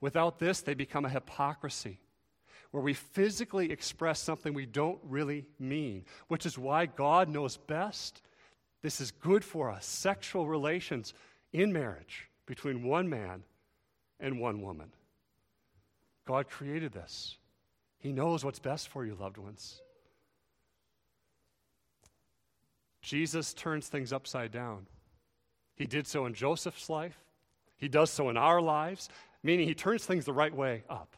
Without 0.03 0.39
this, 0.39 0.61
they 0.61 0.75
become 0.75 1.07
a 1.07 1.09
hypocrisy 1.09 1.99
where 2.73 2.83
we 2.83 2.93
physically 2.93 3.73
express 3.73 4.21
something 4.21 4.53
we 4.53 4.67
don't 4.67 4.99
really 5.03 5.47
mean, 5.59 6.05
which 6.29 6.45
is 6.45 6.59
why 6.59 6.85
God 6.85 7.31
knows 7.31 7.57
best. 7.57 8.21
This 8.87 9.01
is 9.01 9.11
good 9.11 9.43
for 9.43 9.69
us. 9.69 9.85
Sexual 9.85 10.47
relations 10.47 11.13
in 11.53 11.73
marriage 11.73 12.29
between 12.47 12.85
one 12.85 13.09
man 13.09 13.43
and 14.21 14.39
one 14.39 14.63
woman. 14.63 14.93
God 16.25 16.49
created 16.49 16.93
this. 16.93 17.37
He 17.99 18.13
knows 18.13 18.45
what's 18.45 18.61
best 18.61 18.89
for 18.89 19.05
you, 19.05 19.17
loved 19.17 19.39
ones. 19.39 19.81
Jesus 23.03 23.53
turns 23.55 23.89
things 23.89 24.13
upside 24.13 24.53
down. 24.53 24.87
He 25.75 25.87
did 25.87 26.07
so 26.07 26.25
in 26.27 26.35
Joseph's 26.35 26.89
life, 26.89 27.19
he 27.79 27.89
does 27.89 28.13
so 28.13 28.31
in 28.31 28.37
our 28.37 28.61
lives, 28.61 29.09
meaning 29.43 29.67
he 29.67 29.75
turns 29.75 30.07
things 30.07 30.25
the 30.25 30.33
right 30.33 30.55
way 30.55 30.85
up. 30.89 31.17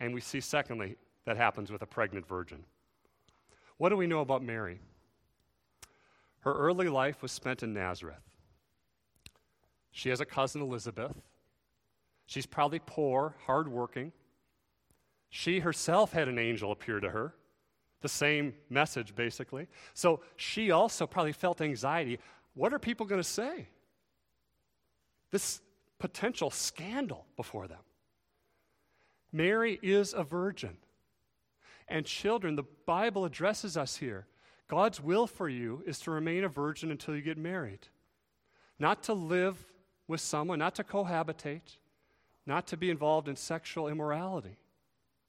And 0.00 0.14
we 0.14 0.22
see, 0.22 0.40
secondly, 0.40 0.96
that 1.26 1.36
happens 1.36 1.70
with 1.70 1.82
a 1.82 1.86
pregnant 1.86 2.26
virgin. 2.26 2.64
What 3.76 3.90
do 3.90 3.96
we 3.98 4.06
know 4.06 4.20
about 4.20 4.42
Mary? 4.42 4.80
Her 6.40 6.54
early 6.54 6.88
life 6.88 7.22
was 7.22 7.32
spent 7.32 7.62
in 7.62 7.74
Nazareth. 7.74 8.22
She 9.90 10.08
has 10.10 10.20
a 10.20 10.24
cousin, 10.24 10.62
Elizabeth. 10.62 11.16
She's 12.26 12.46
probably 12.46 12.80
poor, 12.84 13.34
hardworking. 13.46 14.12
She 15.30 15.60
herself 15.60 16.12
had 16.12 16.28
an 16.28 16.38
angel 16.38 16.72
appear 16.72 17.00
to 17.00 17.10
her. 17.10 17.34
The 18.00 18.08
same 18.08 18.54
message, 18.70 19.14
basically. 19.14 19.66
So 19.94 20.20
she 20.36 20.70
also 20.70 21.06
probably 21.06 21.32
felt 21.32 21.60
anxiety. 21.60 22.18
What 22.54 22.72
are 22.72 22.78
people 22.78 23.06
going 23.06 23.20
to 23.20 23.28
say? 23.28 23.68
This 25.30 25.60
potential 25.98 26.50
scandal 26.50 27.26
before 27.36 27.66
them. 27.66 27.80
Mary 29.32 29.78
is 29.82 30.14
a 30.14 30.22
virgin. 30.22 30.76
And 31.88 32.06
children, 32.06 32.54
the 32.54 32.64
Bible 32.86 33.24
addresses 33.24 33.76
us 33.76 33.96
here. 33.96 34.26
God's 34.68 35.02
will 35.02 35.26
for 35.26 35.48
you 35.48 35.82
is 35.86 35.98
to 36.00 36.10
remain 36.10 36.44
a 36.44 36.48
virgin 36.48 36.90
until 36.90 37.16
you 37.16 37.22
get 37.22 37.38
married, 37.38 37.88
not 38.78 39.02
to 39.04 39.14
live 39.14 39.66
with 40.06 40.20
someone, 40.20 40.58
not 40.58 40.74
to 40.76 40.84
cohabitate, 40.84 41.78
not 42.46 42.66
to 42.68 42.76
be 42.76 42.90
involved 42.90 43.28
in 43.28 43.36
sexual 43.36 43.88
immorality. 43.88 44.58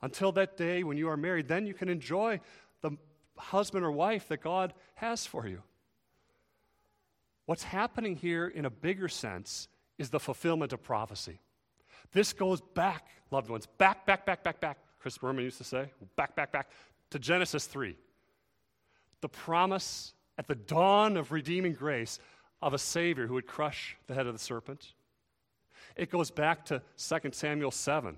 Until 0.02 0.32
that 0.34 0.58
day 0.58 0.84
when 0.84 0.98
you 0.98 1.10
are 1.10 1.18
married, 1.18 1.48
then 1.48 1.66
you 1.66 1.74
can 1.74 1.90
enjoy 1.90 2.40
the 2.82 2.92
husband 3.38 3.86
or 3.86 3.92
wife 3.92 4.28
that 4.28 4.42
God 4.42 4.74
has 4.96 5.26
for 5.26 5.48
you. 5.48 5.62
What's 7.46 7.64
happening 7.64 8.16
here 8.16 8.48
in 8.48 8.66
a 8.66 8.70
bigger 8.70 9.08
sense 9.08 9.68
is 9.98 10.10
the 10.10 10.20
fulfillment 10.20 10.72
of 10.72 10.84
prophecy. 10.84 11.40
This 12.12 12.32
goes 12.34 12.62
back, 12.62 13.08
loved 13.32 13.50
ones, 13.50 13.66
back, 13.78 14.06
back, 14.06 14.26
back, 14.26 14.44
back, 14.44 14.60
back. 14.60 14.78
Chris 15.00 15.18
Berman 15.18 15.44
used 15.44 15.58
to 15.58 15.64
say, 15.64 15.92
back, 16.16 16.36
back, 16.36 16.52
back 16.52 16.70
to 17.10 17.20
Genesis 17.20 17.66
3. 17.66 17.96
The 19.22 19.30
promise 19.30 20.14
at 20.38 20.48
the 20.48 20.56
dawn 20.56 21.18
of 21.18 21.32
redeeming 21.32 21.74
grace 21.74 22.20
of 22.62 22.74
a 22.74 22.78
Savior 22.78 23.28
who 23.28 23.34
would 23.36 23.48
crush 23.48 23.98
the 24.08 24.14
head 24.14 24.28
of 24.28 24.34
the 24.34 24.40
serpent. 24.40 24.94
It 25.96 26.10
goes 26.10 26.32
back 26.32 26.66
to 26.66 26.82
2 26.98 27.32
Samuel 27.32 27.72
7. 27.72 28.18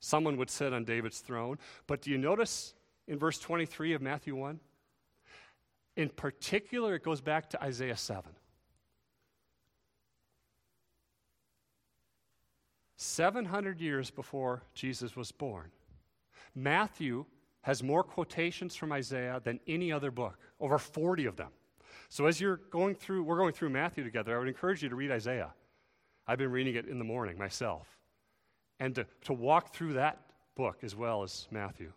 Someone 0.00 0.36
would 0.36 0.50
sit 0.50 0.72
on 0.72 0.84
David's 0.84 1.20
throne. 1.20 1.58
But 1.86 2.02
do 2.02 2.10
you 2.10 2.18
notice 2.18 2.74
in 3.06 3.18
verse 3.18 3.38
23 3.38 3.94
of 3.94 4.02
Matthew 4.02 4.34
1? 4.34 4.60
In 5.96 6.08
particular, 6.08 6.94
it 6.94 7.02
goes 7.02 7.20
back 7.20 7.50
to 7.50 7.62
Isaiah 7.62 7.96
7. 7.96 8.32
700 12.96 13.80
years 13.80 14.10
before 14.10 14.62
Jesus 14.74 15.16
was 15.16 15.32
born. 15.32 15.70
Matthew 16.54 17.26
has 17.62 17.82
more 17.82 18.02
quotations 18.02 18.76
from 18.76 18.92
Isaiah 18.92 19.40
than 19.42 19.60
any 19.66 19.92
other 19.92 20.10
book, 20.10 20.38
over 20.60 20.78
40 20.78 21.26
of 21.26 21.36
them. 21.36 21.50
So 22.08 22.26
as 22.26 22.40
you're 22.40 22.56
going 22.70 22.94
through, 22.94 23.22
we're 23.22 23.38
going 23.38 23.52
through 23.52 23.70
Matthew 23.70 24.04
together, 24.04 24.36
I 24.36 24.38
would 24.38 24.48
encourage 24.48 24.82
you 24.82 24.88
to 24.88 24.96
read 24.96 25.10
Isaiah. 25.10 25.52
I've 26.26 26.38
been 26.38 26.50
reading 26.50 26.74
it 26.74 26.86
in 26.86 26.98
the 26.98 27.04
morning 27.04 27.38
myself. 27.38 27.86
And 28.78 28.94
to, 28.96 29.06
to 29.24 29.32
walk 29.32 29.72
through 29.72 29.94
that 29.94 30.20
book 30.54 30.78
as 30.82 30.94
well 30.94 31.22
as 31.22 31.46
Matthew. 31.50 31.92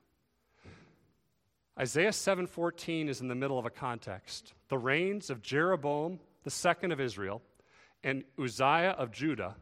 Isaiah 1.78 2.12
7:14 2.12 3.10
is 3.10 3.20
in 3.20 3.28
the 3.28 3.36
middle 3.36 3.60
of 3.60 3.66
a 3.66 3.70
context. 3.70 4.54
The 4.70 4.78
reigns 4.78 5.30
of 5.30 5.42
Jeroboam 5.42 6.20
the 6.46 6.52
second 6.52 6.92
of 6.92 7.02
Israel 7.02 7.42
and 8.04 8.24
Uzziah 8.40 8.96
of 8.98 9.12
Judah 9.12 9.56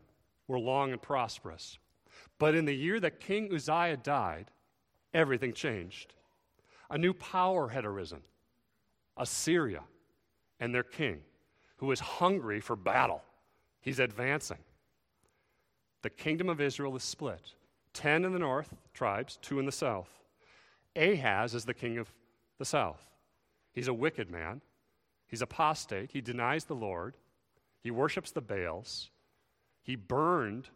were 0.48 0.60
long 0.60 0.92
and 0.92 1.02
prosperous. 1.02 1.80
But 2.38 2.56
in 2.56 2.66
the 2.66 2.76
year 2.76 3.00
that 3.00 3.22
King 3.22 3.50
Uzziah 3.54 3.98
died, 3.98 4.52
everything 5.14 5.54
changed. 5.54 6.14
A 6.90 6.98
new 6.98 7.14
power 7.14 7.70
had 7.70 7.86
arisen 7.86 8.22
Assyria 9.18 9.82
and 10.60 10.74
their 10.74 10.84
king, 10.84 11.22
who 11.78 11.92
is 11.92 12.00
hungry 12.00 12.60
for 12.60 12.76
battle. 12.76 13.24
He's 13.82 14.00
advancing. 14.00 14.60
The 16.02 16.10
kingdom 16.10 16.50
of 16.50 16.62
Israel 16.62 16.96
is 16.96 17.04
split 17.04 17.54
10 17.94 18.26
in 18.26 18.34
the 18.34 18.40
north, 18.40 18.74
tribes, 18.94 19.38
2 19.42 19.60
in 19.60 19.66
the 19.66 19.72
south. 19.72 20.10
Ahaz 20.96 21.54
is 21.54 21.66
the 21.66 21.74
king 21.74 21.98
of 21.98 22.14
the 22.60 22.66
south. 22.66 23.06
He's 23.72 23.88
a 23.88 23.94
wicked 23.94 24.30
man. 24.30 24.62
He's 25.28 25.42
apostate. 25.42 26.12
He 26.12 26.22
denies 26.22 26.66
the 26.66 26.76
Lord. 26.76 27.18
He 27.82 27.92
worships 27.92 28.32
the 28.32 28.42
Baals. 28.42 29.10
He 29.82 29.96
burned 29.96 30.70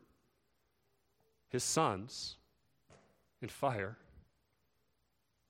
his 1.49 1.63
sons 1.63 2.37
in 3.41 3.47
fire. 3.47 3.97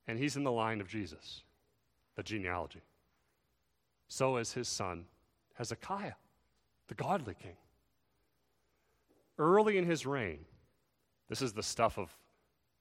And 0.07 0.17
he's 0.17 0.37
in 0.37 0.43
the 0.43 0.51
line 0.51 0.79
of 0.79 0.87
Jesus, 0.87 1.43
the 2.15 2.23
genealogy. 2.23 2.81
So 4.07 4.37
is 4.37 4.53
his 4.53 4.67
son, 4.67 5.05
Hezekiah, 5.55 6.13
the 6.87 6.95
godly 6.95 7.35
king. 7.35 7.57
Early 9.37 9.77
in 9.77 9.85
his 9.85 10.05
reign, 10.05 10.39
this 11.29 11.41
is 11.41 11.53
the 11.53 11.63
stuff 11.63 11.97
of 11.97 12.15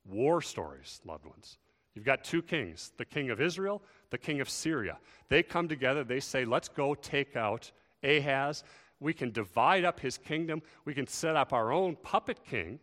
war 0.05 0.41
stories, 0.41 1.01
loved 1.05 1.27
ones. 1.27 1.59
You've 1.95 2.05
got 2.05 2.23
two 2.23 2.43
kings 2.43 2.93
the 2.97 3.05
king 3.05 3.31
of 3.31 3.41
Israel, 3.41 3.83
the 4.11 4.19
king 4.19 4.41
of 4.41 4.49
Syria. 4.49 4.99
They 5.29 5.43
come 5.43 5.67
together, 5.67 6.05
they 6.05 6.21
say, 6.21 6.45
let's 6.45 6.69
go 6.69 6.95
take 6.95 7.37
out 7.37 7.71
Ahaz. 8.05 8.63
We 9.01 9.13
can 9.13 9.31
divide 9.31 9.85
up 9.85 10.01
his 10.01 10.17
kingdom, 10.17 10.63
we 10.85 10.95
can 10.95 11.07
set 11.07 11.37
up 11.37 11.53
our 11.53 11.73
own 11.73 11.97
puppet 11.97 12.45
king 12.45 12.79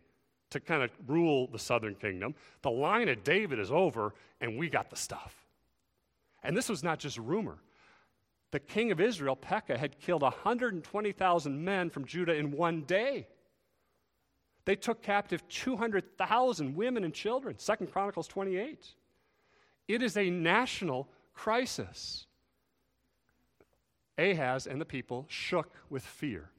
to 0.54 0.60
kind 0.60 0.82
of 0.84 0.90
rule 1.08 1.48
the 1.48 1.58
southern 1.58 1.96
kingdom. 1.96 2.34
The 2.62 2.70
line 2.70 3.08
of 3.08 3.24
David 3.24 3.58
is 3.58 3.72
over, 3.72 4.14
and 4.40 4.56
we 4.56 4.70
got 4.70 4.88
the 4.88 4.96
stuff. 4.96 5.34
And 6.44 6.56
this 6.56 6.68
was 6.68 6.84
not 6.84 7.00
just 7.00 7.18
rumor. 7.18 7.58
The 8.52 8.60
king 8.60 8.92
of 8.92 9.00
Israel, 9.00 9.34
Pekah, 9.34 9.76
had 9.76 9.98
killed 9.98 10.22
120,000 10.22 11.64
men 11.64 11.90
from 11.90 12.04
Judah 12.04 12.34
in 12.34 12.52
one 12.52 12.82
day. 12.82 13.26
They 14.64 14.76
took 14.76 15.02
captive 15.02 15.46
200,000 15.48 16.76
women 16.76 17.02
and 17.02 17.12
children. 17.12 17.58
Second 17.58 17.90
Chronicles 17.90 18.28
28. 18.28 18.86
It 19.88 20.02
is 20.02 20.16
a 20.16 20.30
national 20.30 21.08
crisis. 21.34 22.26
Ahaz 24.16 24.68
and 24.68 24.80
the 24.80 24.84
people 24.84 25.26
shook 25.28 25.72
with 25.90 26.04
fear. 26.04 26.50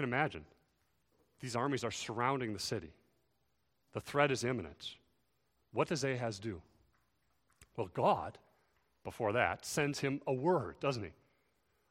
Can 0.00 0.08
imagine. 0.08 0.44
These 1.40 1.56
armies 1.56 1.84
are 1.84 1.90
surrounding 1.90 2.52
the 2.52 2.58
city. 2.58 2.92
The 3.92 4.00
threat 4.00 4.30
is 4.30 4.44
imminent. 4.44 4.96
What 5.72 5.88
does 5.88 6.04
Ahaz 6.04 6.38
do? 6.38 6.60
Well, 7.76 7.90
God, 7.92 8.38
before 9.04 9.32
that, 9.32 9.64
sends 9.64 10.00
him 10.00 10.20
a 10.26 10.32
word, 10.32 10.80
doesn't 10.80 11.02
he? 11.02 11.10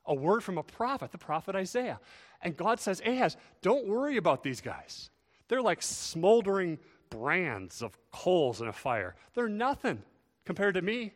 A 0.06 0.13
word 0.13 0.43
from 0.43 0.58
a 0.58 0.63
prophet, 0.63 1.12
the 1.12 1.17
prophet 1.17 1.56
Isaiah. 1.56 2.00
And 2.41 2.58
God 2.58 2.80
says, 2.80 3.02
Ahaz, 3.06 3.38
don't 3.62 3.88
worry 3.88 4.17
about 4.17 4.43
these 4.43 4.62
guys. 4.62 5.10
They're 5.48 5.62
like 5.62 5.82
smoldering 5.82 6.80
brands 7.10 7.82
of 7.82 7.98
coals 8.12 8.62
in 8.62 8.67
a 8.67 8.74
fire. 8.74 9.15
They're 9.34 9.50
nothing 9.50 10.02
compared 10.45 10.76
to 10.76 10.82
me. 10.82 11.13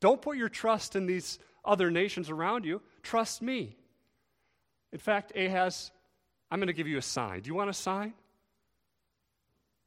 Don't 0.00 0.20
put 0.22 0.36
your 0.36 0.48
trust 0.48 0.96
in 0.96 1.06
these 1.06 1.38
other 1.64 1.90
nations 1.90 2.30
around 2.30 2.64
you. 2.64 2.80
Trust 3.02 3.42
me. 3.42 3.76
In 4.92 4.98
fact, 4.98 5.36
Ahaz, 5.36 5.90
I'm 6.50 6.58
going 6.58 6.68
to 6.68 6.72
give 6.72 6.86
you 6.86 6.98
a 6.98 7.02
sign. 7.02 7.40
Do 7.40 7.48
you 7.48 7.54
want 7.54 7.70
a 7.70 7.74
sign? 7.74 8.14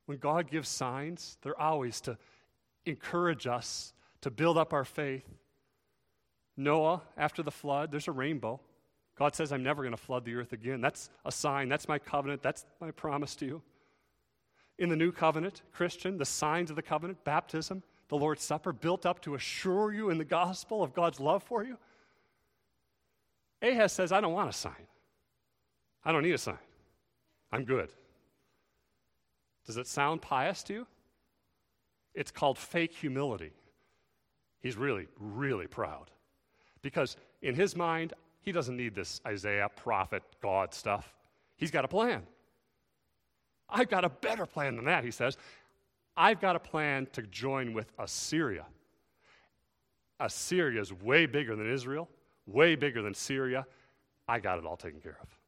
When 0.05 0.17
God 0.17 0.49
gives 0.49 0.67
signs, 0.67 1.37
they're 1.41 1.59
always 1.59 2.01
to 2.01 2.17
encourage 2.85 3.47
us 3.47 3.93
to 4.21 4.31
build 4.31 4.57
up 4.57 4.73
our 4.73 4.85
faith. 4.85 5.23
Noah, 6.57 7.01
after 7.15 7.43
the 7.43 7.51
flood, 7.51 7.91
there's 7.91 8.07
a 8.07 8.11
rainbow. 8.11 8.59
God 9.17 9.35
says, 9.35 9.51
I'm 9.51 9.63
never 9.63 9.83
going 9.83 9.95
to 9.95 10.01
flood 10.01 10.25
the 10.25 10.35
earth 10.35 10.53
again. 10.53 10.81
That's 10.81 11.09
a 11.25 11.31
sign. 11.31 11.69
That's 11.69 11.87
my 11.87 11.99
covenant. 11.99 12.41
That's 12.41 12.65
my 12.81 12.91
promise 12.91 13.35
to 13.35 13.45
you. 13.45 13.61
In 14.77 14.89
the 14.89 14.95
new 14.95 15.11
covenant, 15.11 15.61
Christian, 15.73 16.17
the 16.17 16.25
signs 16.25 16.69
of 16.69 16.75
the 16.75 16.81
covenant, 16.81 17.23
baptism, 17.23 17.83
the 18.07 18.15
Lord's 18.15 18.43
Supper, 18.43 18.73
built 18.73 19.05
up 19.05 19.21
to 19.21 19.35
assure 19.35 19.93
you 19.93 20.09
in 20.09 20.17
the 20.17 20.25
gospel 20.25 20.81
of 20.81 20.93
God's 20.93 21.19
love 21.19 21.43
for 21.43 21.63
you. 21.63 21.77
Ahaz 23.61 23.91
says, 23.91 24.11
I 24.11 24.21
don't 24.21 24.33
want 24.33 24.49
a 24.49 24.53
sign. 24.53 24.87
I 26.03 26.11
don't 26.11 26.23
need 26.23 26.33
a 26.33 26.37
sign. 26.37 26.57
I'm 27.51 27.63
good. 27.63 27.91
Does 29.65 29.77
it 29.77 29.87
sound 29.87 30.21
pious 30.21 30.63
to 30.63 30.73
you? 30.73 30.87
It's 32.13 32.31
called 32.31 32.57
fake 32.57 32.93
humility. 32.93 33.51
He's 34.61 34.75
really, 34.75 35.07
really 35.19 35.67
proud. 35.67 36.11
Because 36.81 37.17
in 37.41 37.55
his 37.55 37.75
mind, 37.75 38.13
he 38.41 38.51
doesn't 38.51 38.75
need 38.75 38.95
this 38.95 39.21
Isaiah, 39.25 39.69
prophet, 39.75 40.23
God 40.41 40.73
stuff. 40.73 41.13
He's 41.55 41.71
got 41.71 41.85
a 41.85 41.87
plan. 41.87 42.23
I've 43.69 43.89
got 43.89 44.03
a 44.03 44.09
better 44.09 44.45
plan 44.45 44.75
than 44.75 44.85
that, 44.85 45.03
he 45.03 45.11
says. 45.11 45.37
I've 46.17 46.41
got 46.41 46.55
a 46.55 46.59
plan 46.59 47.07
to 47.13 47.21
join 47.21 47.73
with 47.73 47.91
Assyria. 47.99 48.65
Assyria 50.19 50.81
is 50.81 50.91
way 50.91 51.25
bigger 51.25 51.55
than 51.55 51.71
Israel, 51.71 52.09
way 52.45 52.75
bigger 52.75 53.01
than 53.01 53.13
Syria. 53.13 53.65
I 54.27 54.39
got 54.39 54.57
it 54.57 54.65
all 54.65 54.77
taken 54.77 54.99
care 54.99 55.17
of. 55.21 55.38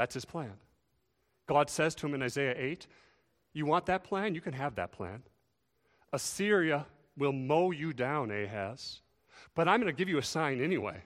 That's 0.00 0.14
his 0.14 0.24
plan. 0.24 0.54
God 1.46 1.68
says 1.68 1.94
to 1.96 2.06
him 2.06 2.14
in 2.14 2.22
Isaiah 2.22 2.54
8, 2.56 2.86
You 3.52 3.66
want 3.66 3.84
that 3.84 4.02
plan? 4.02 4.34
You 4.34 4.40
can 4.40 4.54
have 4.54 4.76
that 4.76 4.92
plan. 4.92 5.22
Assyria 6.10 6.86
will 7.18 7.34
mow 7.34 7.70
you 7.70 7.92
down, 7.92 8.30
Ahaz, 8.30 9.02
but 9.54 9.68
I'm 9.68 9.78
going 9.78 9.94
to 9.94 9.98
give 9.98 10.08
you 10.08 10.16
a 10.16 10.22
sign 10.22 10.62
anyway. 10.62 11.02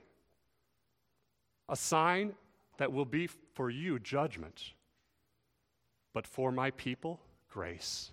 a 1.69 1.75
sign 1.75 2.35
that 2.79 2.93
will 2.93 3.05
be 3.05 3.29
for 3.55 3.69
you 3.69 3.99
judgment, 3.99 4.75
but 6.13 6.25
for 6.25 6.53
my 6.53 6.71
people, 6.71 7.19
grace. 7.51 8.13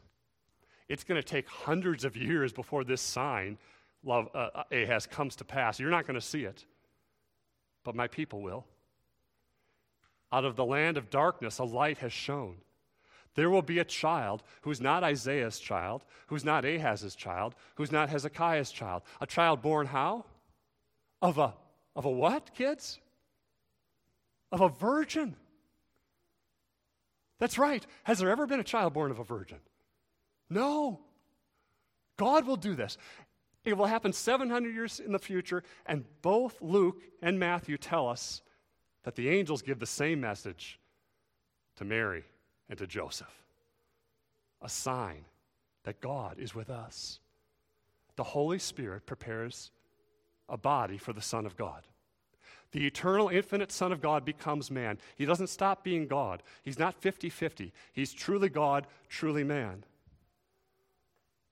It's 0.89 1.03
going 1.03 1.21
to 1.21 1.27
take 1.27 1.47
hundreds 1.47 2.05
of 2.05 2.17
years 2.17 2.51
before 2.51 2.83
this 2.83 3.01
sign, 3.01 3.59
love 4.03 4.29
uh, 4.33 4.49
uh 4.55 4.63
Ahaz, 4.71 5.05
comes 5.05 5.35
to 5.35 5.45
pass. 5.45 5.79
You're 5.79 5.91
not 5.91 6.07
going 6.07 6.19
to 6.19 6.25
see 6.25 6.43
it, 6.43 6.65
but 7.83 7.93
my 7.93 8.07
people 8.07 8.41
will. 8.41 8.65
Out 10.31 10.45
of 10.45 10.55
the 10.55 10.65
land 10.65 10.97
of 10.97 11.09
darkness, 11.09 11.59
a 11.59 11.63
light 11.63 11.97
has 11.99 12.13
shone. 12.13 12.57
There 13.35 13.49
will 13.49 13.61
be 13.61 13.79
a 13.79 13.85
child 13.85 14.43
who's 14.61 14.81
not 14.81 15.03
Isaiah's 15.03 15.59
child, 15.59 16.03
who's 16.27 16.43
not 16.43 16.65
Ahaz's 16.65 17.15
child, 17.15 17.55
who's 17.75 17.91
not 17.91 18.09
Hezekiah's 18.09 18.71
child. 18.71 19.03
A 19.21 19.25
child 19.25 19.61
born 19.61 19.87
how? 19.87 20.25
Of 21.21 21.37
a 21.37 21.53
of 21.95 22.05
a 22.05 22.09
what, 22.09 22.53
kids? 22.55 22.99
Of 24.51 24.61
a 24.61 24.69
virgin. 24.69 25.35
That's 27.39 27.57
right. 27.57 27.85
Has 28.03 28.19
there 28.19 28.29
ever 28.29 28.45
been 28.47 28.59
a 28.59 28.65
child 28.65 28.93
born 28.93 29.11
of 29.11 29.19
a 29.19 29.23
virgin? 29.23 29.59
No. 30.49 30.99
God 32.17 32.45
will 32.45 32.57
do 32.57 32.75
this. 32.75 32.97
It 33.63 33.77
will 33.77 33.85
happen 33.85 34.13
700 34.13 34.73
years 34.73 34.99
in 34.99 35.11
the 35.11 35.19
future, 35.19 35.63
and 35.85 36.05
both 36.21 36.61
Luke 36.61 37.01
and 37.21 37.39
Matthew 37.39 37.77
tell 37.77 38.07
us 38.07 38.41
that 39.03 39.15
the 39.15 39.29
angels 39.29 39.61
give 39.61 39.79
the 39.79 39.85
same 39.85 40.21
message 40.21 40.79
to 41.77 41.85
Mary 41.85 42.23
and 42.69 42.77
to 42.77 42.87
Joseph 42.87 43.41
a 44.61 44.69
sign 44.69 45.25
that 45.83 46.01
God 46.01 46.37
is 46.37 46.53
with 46.53 46.69
us. 46.69 47.19
The 48.15 48.23
Holy 48.23 48.59
Spirit 48.59 49.05
prepares 49.05 49.71
a 50.47 50.57
body 50.57 50.97
for 50.97 51.13
the 51.13 51.21
Son 51.21 51.45
of 51.45 51.57
God. 51.57 51.87
The 52.71 52.85
eternal, 52.85 53.29
infinite 53.29 53.71
Son 53.71 53.91
of 53.91 54.01
God 54.01 54.23
becomes 54.23 54.71
man. 54.71 54.97
He 55.15 55.25
doesn't 55.25 55.47
stop 55.47 55.83
being 55.83 56.07
God. 56.07 56.43
He's 56.63 56.79
not 56.79 56.95
50 57.01 57.29
50. 57.29 57.73
He's 57.91 58.13
truly 58.13 58.49
God, 58.49 58.87
truly 59.09 59.43
man. 59.43 59.83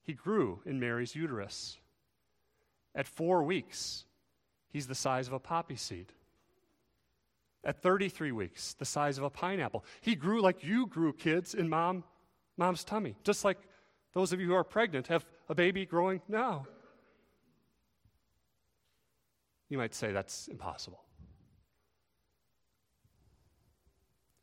He 0.03 0.13
grew 0.13 0.61
in 0.65 0.79
Mary's 0.79 1.15
uterus. 1.15 1.77
At 2.95 3.07
four 3.07 3.43
weeks, 3.43 4.05
he's 4.69 4.87
the 4.87 4.95
size 4.95 5.27
of 5.27 5.33
a 5.33 5.39
poppy 5.39 5.75
seed. 5.75 6.13
At 7.63 7.81
33 7.81 8.31
weeks, 8.31 8.73
the 8.73 8.85
size 8.85 9.17
of 9.17 9.23
a 9.23 9.29
pineapple. 9.29 9.83
He 10.01 10.15
grew 10.15 10.41
like 10.41 10.63
you 10.63 10.87
grew, 10.87 11.11
kids, 11.11 11.53
in 11.53 11.67
mom, 11.67 12.03
mom's 12.57 12.83
tummy, 12.83 13.15
just 13.23 13.43
like 13.43 13.57
those 14.13 14.31
of 14.31 14.39
you 14.39 14.47
who 14.47 14.53
are 14.53 14.63
pregnant 14.63 15.07
have 15.07 15.25
a 15.49 15.55
baby 15.55 15.85
growing 15.85 16.21
now. 16.27 16.65
You 19.67 19.77
might 19.77 19.93
say 19.93 20.11
that's 20.11 20.47
impossible. 20.47 21.03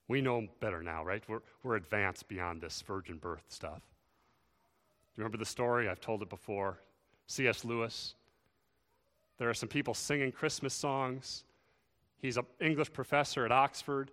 We 0.09 0.20
know 0.20 0.46
better 0.61 0.83
now, 0.83 1.05
right? 1.05 1.22
We're, 1.29 1.40
we're 1.62 1.76
advanced 1.76 2.29
beyond 2.29 2.61
this 2.61 2.81
virgin 2.83 3.18
birth 3.18 3.42
stuff. 3.48 3.81
Do 3.81 5.20
you 5.20 5.24
remember 5.24 5.38
the 5.38 5.44
story? 5.44 5.88
I've 5.88 6.00
told 6.00 6.22
it 6.22 6.31
before. 6.31 6.79
C.S. 7.26 7.64
Lewis. 7.64 8.14
There 9.38 9.50
are 9.50 9.55
some 9.55 9.68
people 9.68 9.94
singing 9.94 10.31
Christmas 10.31 10.74
songs. 10.74 11.42
He's 12.20 12.37
an 12.37 12.46
English 12.61 12.92
professor 12.92 13.44
at 13.44 13.52
Oxford, 13.52 14.11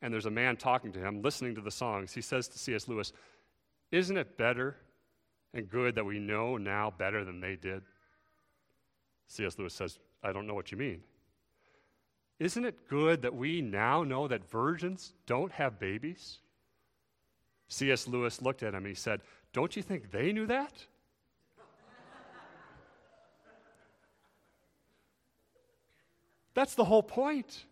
and 0.00 0.12
there's 0.12 0.26
a 0.26 0.30
man 0.30 0.56
talking 0.56 0.92
to 0.92 0.98
him, 0.98 1.22
listening 1.22 1.54
to 1.56 1.60
the 1.60 1.70
songs. 1.70 2.12
He 2.12 2.20
says 2.20 2.48
to 2.48 2.58
C.S. 2.58 2.88
Lewis, 2.88 3.12
Isn't 3.90 4.16
it 4.16 4.36
better 4.36 4.76
and 5.54 5.68
good 5.68 5.94
that 5.96 6.04
we 6.04 6.18
know 6.18 6.56
now 6.56 6.92
better 6.96 7.24
than 7.24 7.40
they 7.40 7.56
did? 7.56 7.82
C.S. 9.28 9.58
Lewis 9.58 9.74
says, 9.74 9.98
I 10.22 10.32
don't 10.32 10.46
know 10.46 10.54
what 10.54 10.70
you 10.70 10.78
mean. 10.78 11.02
Isn't 12.38 12.64
it 12.64 12.88
good 12.88 13.22
that 13.22 13.34
we 13.34 13.60
now 13.60 14.02
know 14.02 14.28
that 14.28 14.50
virgins 14.50 15.14
don't 15.26 15.52
have 15.52 15.78
babies? 15.78 16.38
C.S. 17.68 18.06
Lewis 18.06 18.42
looked 18.42 18.62
at 18.62 18.74
him 18.74 18.84
and 18.84 18.88
he 18.88 18.94
said, 18.94 19.20
Don't 19.52 19.76
you 19.76 19.82
think 19.82 20.10
they 20.10 20.32
knew 20.32 20.46
that? 20.46 20.86
That's 26.54 26.74
the 26.74 26.84
whole 26.84 27.02
point. 27.02 27.64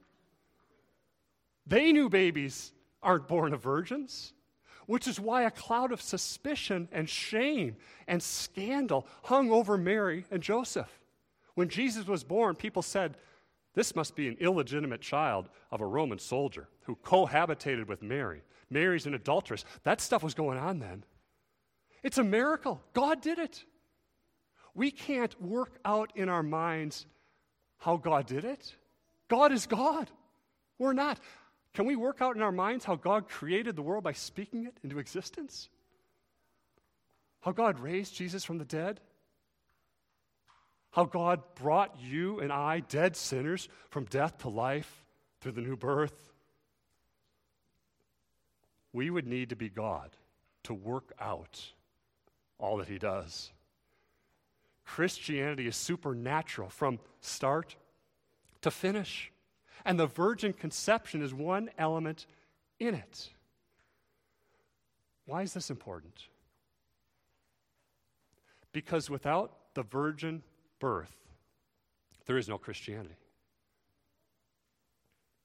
They 1.67 1.93
knew 1.93 2.09
babies 2.09 2.73
aren't 3.03 3.29
born 3.29 3.53
of 3.55 3.63
virgins, 3.63 4.33
which 4.87 5.07
is 5.07 5.21
why 5.21 5.43
a 5.43 5.51
cloud 5.51 5.93
of 5.93 6.03
suspicion 6.03 6.89
and 6.93 7.09
shame 7.09 7.77
and 8.09 8.23
scandal 8.23 9.07
hung 9.25 9.51
over 9.51 9.77
Mary 9.79 10.25
and 10.31 10.43
Joseph. 10.43 10.91
When 11.55 11.69
Jesus 11.69 12.07
was 12.07 12.25
born, 12.25 12.55
people 12.57 12.83
said, 12.83 13.17
This 13.75 13.95
must 13.95 14.17
be 14.17 14.29
an 14.29 14.37
illegitimate 14.41 15.01
child 15.01 15.49
of 15.71 15.81
a 15.81 15.87
Roman 15.87 16.19
soldier 16.19 16.69
who 16.85 16.97
cohabitated 16.97 17.87
with 17.87 18.03
Mary. 18.03 18.43
Mary's 18.71 19.07
an 19.07 19.15
adulteress. 19.15 19.65
That 19.83 20.01
stuff 20.01 20.23
was 20.23 20.35
going 20.35 20.59
on 20.59 20.79
then. 20.79 21.05
It's 22.03 22.19
a 22.19 22.25
miracle. 22.25 22.81
God 22.95 23.21
did 23.21 23.39
it. 23.39 23.65
We 24.75 24.91
can't 24.91 25.41
work 25.43 25.79
out 25.85 26.13
in 26.15 26.29
our 26.29 26.43
minds 26.43 27.07
how 27.81 27.97
God 27.97 28.27
did 28.27 28.45
it. 28.45 28.75
God 29.29 29.53
is 29.53 29.67
God. 29.67 30.09
We're 30.79 30.93
not. 30.93 31.19
Can 31.75 31.87
we 31.87 31.97
work 31.97 32.21
out 32.21 32.37
in 32.37 32.43
our 32.43 32.53
minds 32.53 32.85
how 32.85 32.95
God 32.95 33.29
created 33.29 33.75
the 33.75 33.83
world 33.83 34.05
by 34.05 34.13
speaking 34.13 34.67
it 34.67 34.77
into 34.85 34.99
existence? 34.99 35.69
How 37.41 37.53
God 37.53 37.81
raised 37.81 38.15
Jesus 38.15 38.45
from 38.45 38.59
the 38.59 38.65
dead? 38.65 39.01
How 40.91 41.05
God 41.05 41.41
brought 41.55 41.97
you 42.01 42.41
and 42.41 42.53
I, 42.53 42.81
dead 42.81 43.17
sinners, 43.17 43.69
from 43.89 44.05
death 44.05 44.39
to 44.39 44.49
life 44.49 45.05
through 45.41 45.53
the 45.53 45.61
new 45.61 45.77
birth? 45.77 46.33
We 48.93 49.09
would 49.09 49.27
need 49.27 49.51
to 49.51 49.57
be 49.57 49.69
God 49.69 50.11
to 50.65 50.75
work 50.75 51.13
out 51.21 51.65
all 52.59 52.79
that 52.79 52.89
He 52.89 52.99
does. 52.99 53.53
Christianity 54.85 55.67
is 55.67 55.77
supernatural 55.77 56.69
from 56.69 56.99
start 57.21 57.77
to 58.63 58.71
finish. 58.71 59.33
And 59.85 59.99
the 59.99 60.07
virgin 60.07 60.53
conception 60.53 61.23
is 61.23 61.33
one 61.33 61.71
element 61.79 62.27
in 62.79 62.95
it. 62.95 63.31
Why 65.27 65.43
is 65.43 65.55
this 65.55 65.71
important? 65.71 66.29
Because 68.73 69.09
without 69.09 69.53
the 69.75 69.83
virgin 69.83 70.43
birth, 70.79 71.17
there 72.27 72.37
is 72.37 72.49
no 72.49 72.59
Christianity. 72.59 73.17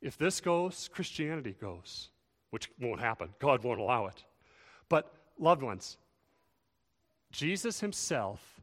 If 0.02 0.18
this 0.18 0.42
goes, 0.42 0.90
Christianity 0.94 1.56
goes, 1.60 2.10
which 2.50 2.70
won't 2.80 3.00
happen. 3.00 3.30
God 3.40 3.64
won't 3.64 3.80
allow 3.80 4.08
it. 4.08 4.24
But, 4.88 5.12
loved 5.40 5.64
ones, 5.64 5.98
Jesus 7.32 7.80
himself 7.80 8.55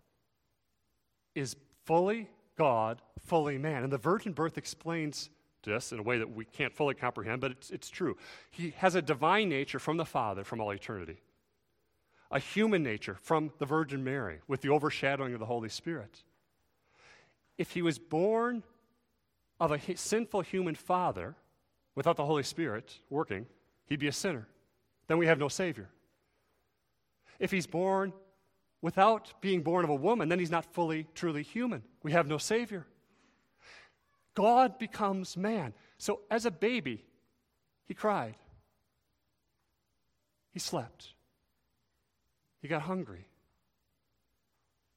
is 1.35 1.57
fully 1.85 2.29
God, 2.57 3.01
fully 3.19 3.59
man. 3.59 3.83
And 3.83 3.93
the 3.93 3.99
virgin 3.99 4.33
birth 4.33 4.59
explains 4.59 5.31
this 5.65 5.93
in 5.93 5.99
a 5.99 6.03
way 6.03 6.19
that 6.19 6.35
we 6.35 6.45
can't 6.45 6.73
fully 6.73 6.95
comprehend, 6.95 7.41
but 7.41 7.53
it's, 7.53 7.71
it's 7.71 7.89
true. 7.89 8.17
He 8.51 8.71
has 8.79 8.95
a 8.95 9.03
divine 9.03 9.49
nature 9.49 9.79
from 9.79 9.97
the 9.97 10.05
Father 10.05 10.45
from 10.45 10.61
all 10.61 10.71
eternity, 10.71 11.21
a 12.31 12.39
human 12.39 12.83
nature 12.83 13.17
from 13.23 13.53
the 13.59 13.67
Virgin 13.67 14.03
Mary 14.03 14.41
with 14.49 14.61
the 14.61 14.71
overshadowing 14.71 15.35
of 15.35 15.41
the 15.41 15.47
Holy 15.47 15.69
Spirit. 15.69 16.23
If 17.59 17.73
he 17.73 17.83
was 17.83 17.99
born 17.99 18.63
of 19.61 19.71
a 19.71 19.97
sinful 19.97 20.41
human 20.41 20.75
father 20.75 21.37
without 21.95 22.17
the 22.17 22.25
Holy 22.25 22.43
Spirit 22.43 22.99
working, 23.11 23.47
he'd 23.87 24.01
be 24.01 24.09
a 24.09 24.13
sinner. 24.13 24.49
Then 25.07 25.19
we 25.19 25.27
have 25.27 25.39
no 25.39 25.49
Savior. 25.49 25.89
If 27.39 27.51
he's 27.51 27.67
born 27.67 28.13
without 28.83 29.33
being 29.41 29.63
born 29.63 29.85
of 29.85 29.91
a 29.91 29.95
woman, 29.95 30.29
then 30.29 30.41
he's 30.41 30.51
not 30.51 30.67
fully, 30.75 31.07
truly 31.15 31.43
human. 31.43 31.83
We 32.03 32.13
have 32.13 32.27
no 32.27 32.37
Savior. 32.37 32.85
God 34.35 34.79
becomes 34.79 35.37
man. 35.37 35.73
So 35.99 36.21
as 36.31 36.45
a 36.45 36.51
baby, 36.51 37.05
he 37.87 37.95
cried. 37.95 38.35
He 40.51 40.59
slept. 40.59 41.15
He 42.61 42.69
got 42.69 42.83
hungry. 42.83 43.27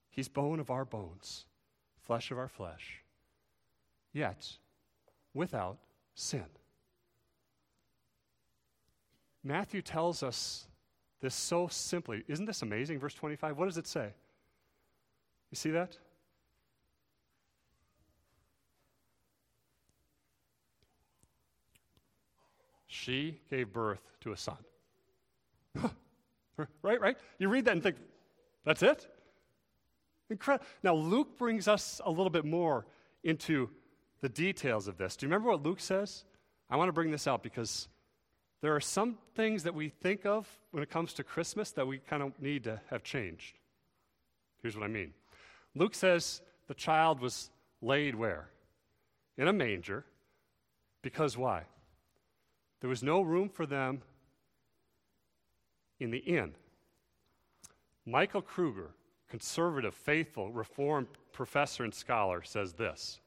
He's 0.10 0.28
bone 0.28 0.60
of 0.60 0.70
our 0.70 0.86
bones, 0.86 1.46
flesh 2.02 2.32
of 2.32 2.38
our 2.38 2.48
flesh, 2.48 3.04
yet 4.14 4.48
without 5.34 5.78
sin. 6.14 6.46
Matthew 9.44 9.82
tells 9.82 10.24
us 10.24 10.68
this 11.26 11.34
so 11.34 11.68
simply. 11.68 12.24
Isn't 12.28 12.46
this 12.46 12.62
amazing? 12.62 13.00
Verse 13.00 13.16
25. 13.16 13.58
What 13.58 13.66
does 13.66 13.80
it 13.80 13.88
say? 13.88 14.10
You 15.50 15.56
see 15.56 15.72
that? 15.72 15.98
She 22.86 23.42
gave 23.50 23.74
birth 23.74 24.02
to 24.22 24.34
a 24.34 24.38
son. 24.38 24.58
right, 26.84 27.02
right? 27.02 27.18
You 27.40 27.50
read 27.50 27.66
that 27.66 27.72
and 27.72 27.82
think, 27.82 27.96
that's 28.64 28.84
it? 28.84 29.08
Incredible. 30.30 30.68
Now, 30.84 30.94
Luke 30.94 31.40
brings 31.40 31.68
us 31.68 32.00
a 32.06 32.10
little 32.12 32.30
bit 32.30 32.46
more 32.46 32.86
into 33.24 33.72
the 34.22 34.30
details 34.30 34.88
of 34.88 34.98
this. 34.98 35.16
Do 35.16 35.26
you 35.26 35.30
remember 35.32 35.50
what 35.50 35.64
Luke 35.64 35.80
says? 35.80 36.24
I 36.70 36.76
want 36.76 36.90
to 36.90 36.94
bring 36.94 37.10
this 37.10 37.28
out 37.28 37.42
because 37.42 37.88
there 38.62 38.76
are 38.76 38.82
some 38.82 39.18
things 39.36 39.64
that 39.64 39.76
we 39.76 39.90
think 39.90 40.26
of 40.26 40.48
when 40.72 40.82
it 40.82 40.90
comes 40.90 41.14
to 41.14 41.24
Christmas 41.24 41.72
that 41.72 41.86
we 41.86 42.00
kind 42.00 42.24
of 42.24 42.40
need 42.42 42.64
to 42.64 42.80
have 42.90 43.04
changed. 43.04 43.58
Here's 44.62 44.76
what 44.76 44.86
I 44.86 44.88
mean 44.88 45.14
Luke 45.76 45.94
says 45.94 46.42
the 46.68 46.74
child 46.74 47.20
was 47.20 47.52
laid 47.82 48.16
where? 48.16 48.50
In 49.38 49.48
a 49.48 49.54
manger. 49.54 50.06
Because 51.02 51.38
why? 51.38 51.64
There 52.82 52.90
was 52.90 53.04
no 53.04 53.22
room 53.22 53.50
for 53.50 53.66
them 53.68 54.02
in 56.00 56.10
the 56.10 56.18
inn. 56.18 56.54
Michael 58.06 58.42
Kruger, 58.42 58.90
conservative, 59.30 59.94
faithful, 59.94 60.52
reformed 60.52 61.08
professor 61.32 61.84
and 61.84 61.94
scholar, 61.94 62.42
says 62.44 62.74
this. 62.74 63.20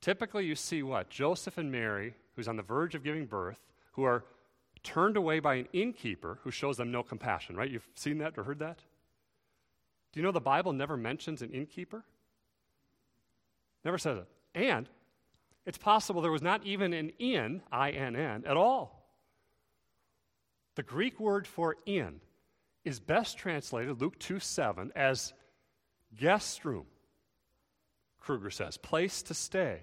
Typically, 0.00 0.46
you 0.46 0.54
see 0.54 0.82
what? 0.82 1.10
Joseph 1.10 1.58
and 1.58 1.70
Mary, 1.70 2.14
who's 2.40 2.48
on 2.48 2.56
the 2.56 2.62
verge 2.62 2.94
of 2.94 3.04
giving 3.04 3.26
birth, 3.26 3.60
who 3.92 4.02
are 4.02 4.24
turned 4.82 5.18
away 5.18 5.40
by 5.40 5.56
an 5.56 5.68
innkeeper 5.74 6.38
who 6.42 6.50
shows 6.50 6.78
them 6.78 6.90
no 6.90 7.02
compassion, 7.02 7.54
right? 7.54 7.70
You've 7.70 7.86
seen 7.94 8.16
that 8.18 8.38
or 8.38 8.44
heard 8.44 8.60
that? 8.60 8.78
Do 10.10 10.20
you 10.20 10.24
know 10.24 10.32
the 10.32 10.40
Bible 10.40 10.72
never 10.72 10.96
mentions 10.96 11.42
an 11.42 11.50
innkeeper? 11.50 12.02
Never 13.84 13.98
says 13.98 14.20
it. 14.20 14.26
And 14.54 14.88
it's 15.66 15.76
possible 15.76 16.22
there 16.22 16.32
was 16.32 16.40
not 16.40 16.64
even 16.64 16.94
an 16.94 17.10
inn, 17.18 17.60
I 17.70 17.90
N 17.90 18.16
N, 18.16 18.44
at 18.46 18.56
all. 18.56 19.06
The 20.76 20.82
Greek 20.82 21.20
word 21.20 21.46
for 21.46 21.76
inn 21.84 22.20
is 22.86 23.00
best 23.00 23.36
translated, 23.36 24.00
Luke 24.00 24.18
2 24.18 24.40
7, 24.40 24.92
as 24.96 25.34
guest 26.16 26.64
room. 26.64 26.86
Kruger 28.18 28.50
says, 28.50 28.78
place 28.78 29.20
to 29.24 29.34
stay. 29.34 29.82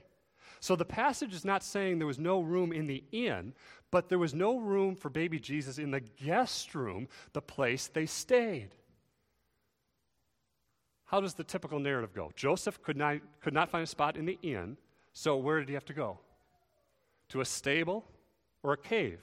So 0.67 0.75
the 0.75 0.83
passage 0.83 1.33
is 1.33 1.45
not 1.45 1.63
saying 1.63 1.97
there 1.97 2.05
was 2.05 2.19
no 2.19 2.41
room 2.41 2.73
in 2.73 2.87
the 2.87 3.01
inn, 3.13 3.53
but 3.89 4.09
there 4.09 4.19
was 4.19 4.33
no 4.33 4.59
room 4.59 4.97
for 4.97 5.09
baby 5.09 5.39
Jesus 5.39 5.77
in 5.77 5.91
the 5.91 6.01
guest 6.01 6.75
room, 6.75 7.07
the 7.31 7.41
place 7.41 7.87
they 7.87 8.05
stayed. 8.05 8.71
How 11.05 11.21
does 11.21 11.35
the 11.35 11.45
typical 11.45 11.79
narrative 11.79 12.13
go? 12.13 12.33
Joseph 12.35 12.81
could 12.83 12.97
not, 12.97 13.19
could 13.39 13.53
not 13.53 13.69
find 13.69 13.85
a 13.85 13.87
spot 13.87 14.17
in 14.17 14.25
the 14.25 14.37
inn, 14.41 14.75
so 15.13 15.37
where 15.37 15.59
did 15.59 15.69
he 15.69 15.73
have 15.73 15.85
to 15.85 15.93
go? 15.93 16.19
To 17.29 17.39
a 17.39 17.45
stable 17.45 18.03
or 18.61 18.73
a 18.73 18.77
cave? 18.77 19.21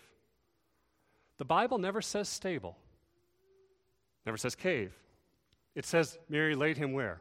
The 1.36 1.44
Bible 1.44 1.76
never 1.76 2.00
says 2.00 2.26
stable, 2.26 2.78
never 4.24 4.38
says 4.38 4.54
cave. 4.54 4.94
It 5.74 5.84
says 5.84 6.16
Mary 6.30 6.54
laid 6.54 6.78
him 6.78 6.94
where? 6.94 7.20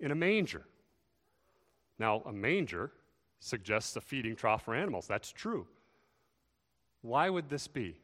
In 0.00 0.10
a 0.10 0.16
manger. 0.16 0.64
Now, 1.98 2.22
a 2.26 2.32
manger 2.32 2.92
suggests 3.40 3.96
a 3.96 4.00
feeding 4.00 4.36
trough 4.36 4.64
for 4.64 4.74
animals. 4.74 5.06
That's 5.06 5.32
true. 5.32 5.66
Why 7.02 7.30
would 7.30 7.48
this 7.48 7.66
be? 7.68 7.96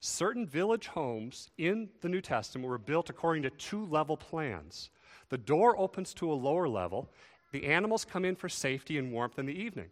Certain 0.00 0.46
village 0.46 0.88
homes 0.88 1.50
in 1.58 1.88
the 2.00 2.08
New 2.08 2.20
Testament 2.20 2.68
were 2.68 2.78
built 2.78 3.10
according 3.10 3.42
to 3.44 3.50
two 3.50 3.86
level 3.86 4.16
plans. 4.16 4.90
The 5.30 5.38
door 5.38 5.78
opens 5.78 6.14
to 6.14 6.30
a 6.30 6.34
lower 6.34 6.68
level. 6.68 7.10
The 7.52 7.66
animals 7.66 8.04
come 8.04 8.24
in 8.24 8.36
for 8.36 8.48
safety 8.48 8.98
and 8.98 9.12
warmth 9.12 9.38
in 9.38 9.46
the 9.46 9.58
evening. 9.58 9.88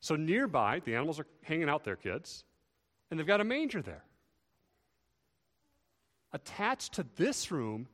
So 0.00 0.16
nearby, 0.16 0.80
the 0.84 0.94
animals 0.94 1.20
are 1.20 1.26
hanging 1.42 1.68
out 1.68 1.84
there, 1.84 1.96
kids, 1.96 2.44
and 3.10 3.20
they've 3.20 3.26
got 3.26 3.40
a 3.40 3.44
manger 3.44 3.82
there. 3.82 4.04
Attached 6.32 6.94
to 6.94 7.06
this 7.16 7.50
room, 7.50 7.86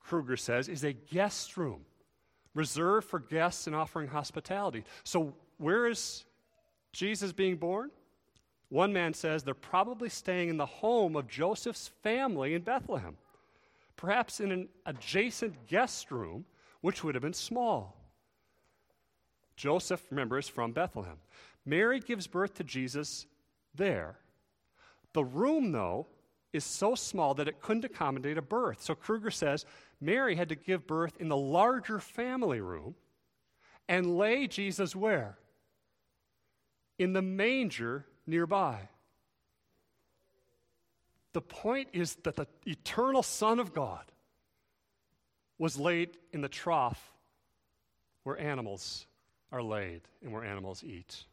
Kruger 0.00 0.36
says, 0.36 0.68
is 0.68 0.84
a 0.84 0.92
guest 0.92 1.56
room 1.56 1.84
reserved 2.58 3.06
for 3.06 3.20
guests 3.20 3.68
and 3.68 3.76
offering 3.76 4.08
hospitality. 4.08 4.82
So, 5.04 5.32
where 5.58 5.86
is 5.86 6.24
Jesus 6.92 7.32
being 7.32 7.56
born? 7.56 7.90
One 8.68 8.92
man 8.92 9.14
says 9.14 9.44
they're 9.44 9.54
probably 9.54 10.08
staying 10.08 10.48
in 10.48 10.56
the 10.56 10.66
home 10.66 11.14
of 11.14 11.28
Joseph's 11.28 11.88
family 12.02 12.54
in 12.54 12.62
Bethlehem, 12.62 13.16
perhaps 13.96 14.40
in 14.40 14.50
an 14.50 14.68
adjacent 14.86 15.66
guest 15.68 16.10
room, 16.10 16.44
which 16.80 17.04
would 17.04 17.14
have 17.14 17.22
been 17.22 17.32
small. 17.32 17.96
Joseph, 19.56 20.04
remember, 20.10 20.36
is 20.36 20.48
from 20.48 20.72
Bethlehem. 20.72 21.16
Mary 21.64 22.00
gives 22.00 22.26
birth 22.26 22.54
to 22.54 22.64
Jesus 22.64 23.26
there. 23.74 24.16
The 25.12 25.24
room, 25.24 25.70
though, 25.72 26.08
is 26.52 26.64
so 26.64 26.94
small 26.94 27.34
that 27.34 27.48
it 27.48 27.60
couldn't 27.60 27.84
accommodate 27.84 28.38
a 28.38 28.42
birth. 28.42 28.82
So 28.82 28.94
Kruger 28.94 29.30
says 29.30 29.64
Mary 30.00 30.36
had 30.36 30.48
to 30.50 30.54
give 30.54 30.86
birth 30.86 31.16
in 31.18 31.28
the 31.28 31.36
larger 31.36 31.98
family 31.98 32.60
room 32.60 32.94
and 33.88 34.16
lay 34.18 34.46
Jesus 34.46 34.94
where? 34.94 35.38
In 36.98 37.12
the 37.12 37.22
manger 37.22 38.06
nearby. 38.26 38.88
The 41.32 41.40
point 41.40 41.88
is 41.92 42.16
that 42.24 42.36
the 42.36 42.46
eternal 42.66 43.22
Son 43.22 43.58
of 43.58 43.72
God 43.72 44.04
was 45.58 45.78
laid 45.78 46.16
in 46.32 46.40
the 46.40 46.48
trough 46.48 47.12
where 48.22 48.38
animals 48.38 49.06
are 49.50 49.62
laid 49.62 50.02
and 50.22 50.32
where 50.32 50.44
animals 50.44 50.84
eat. 50.84 51.24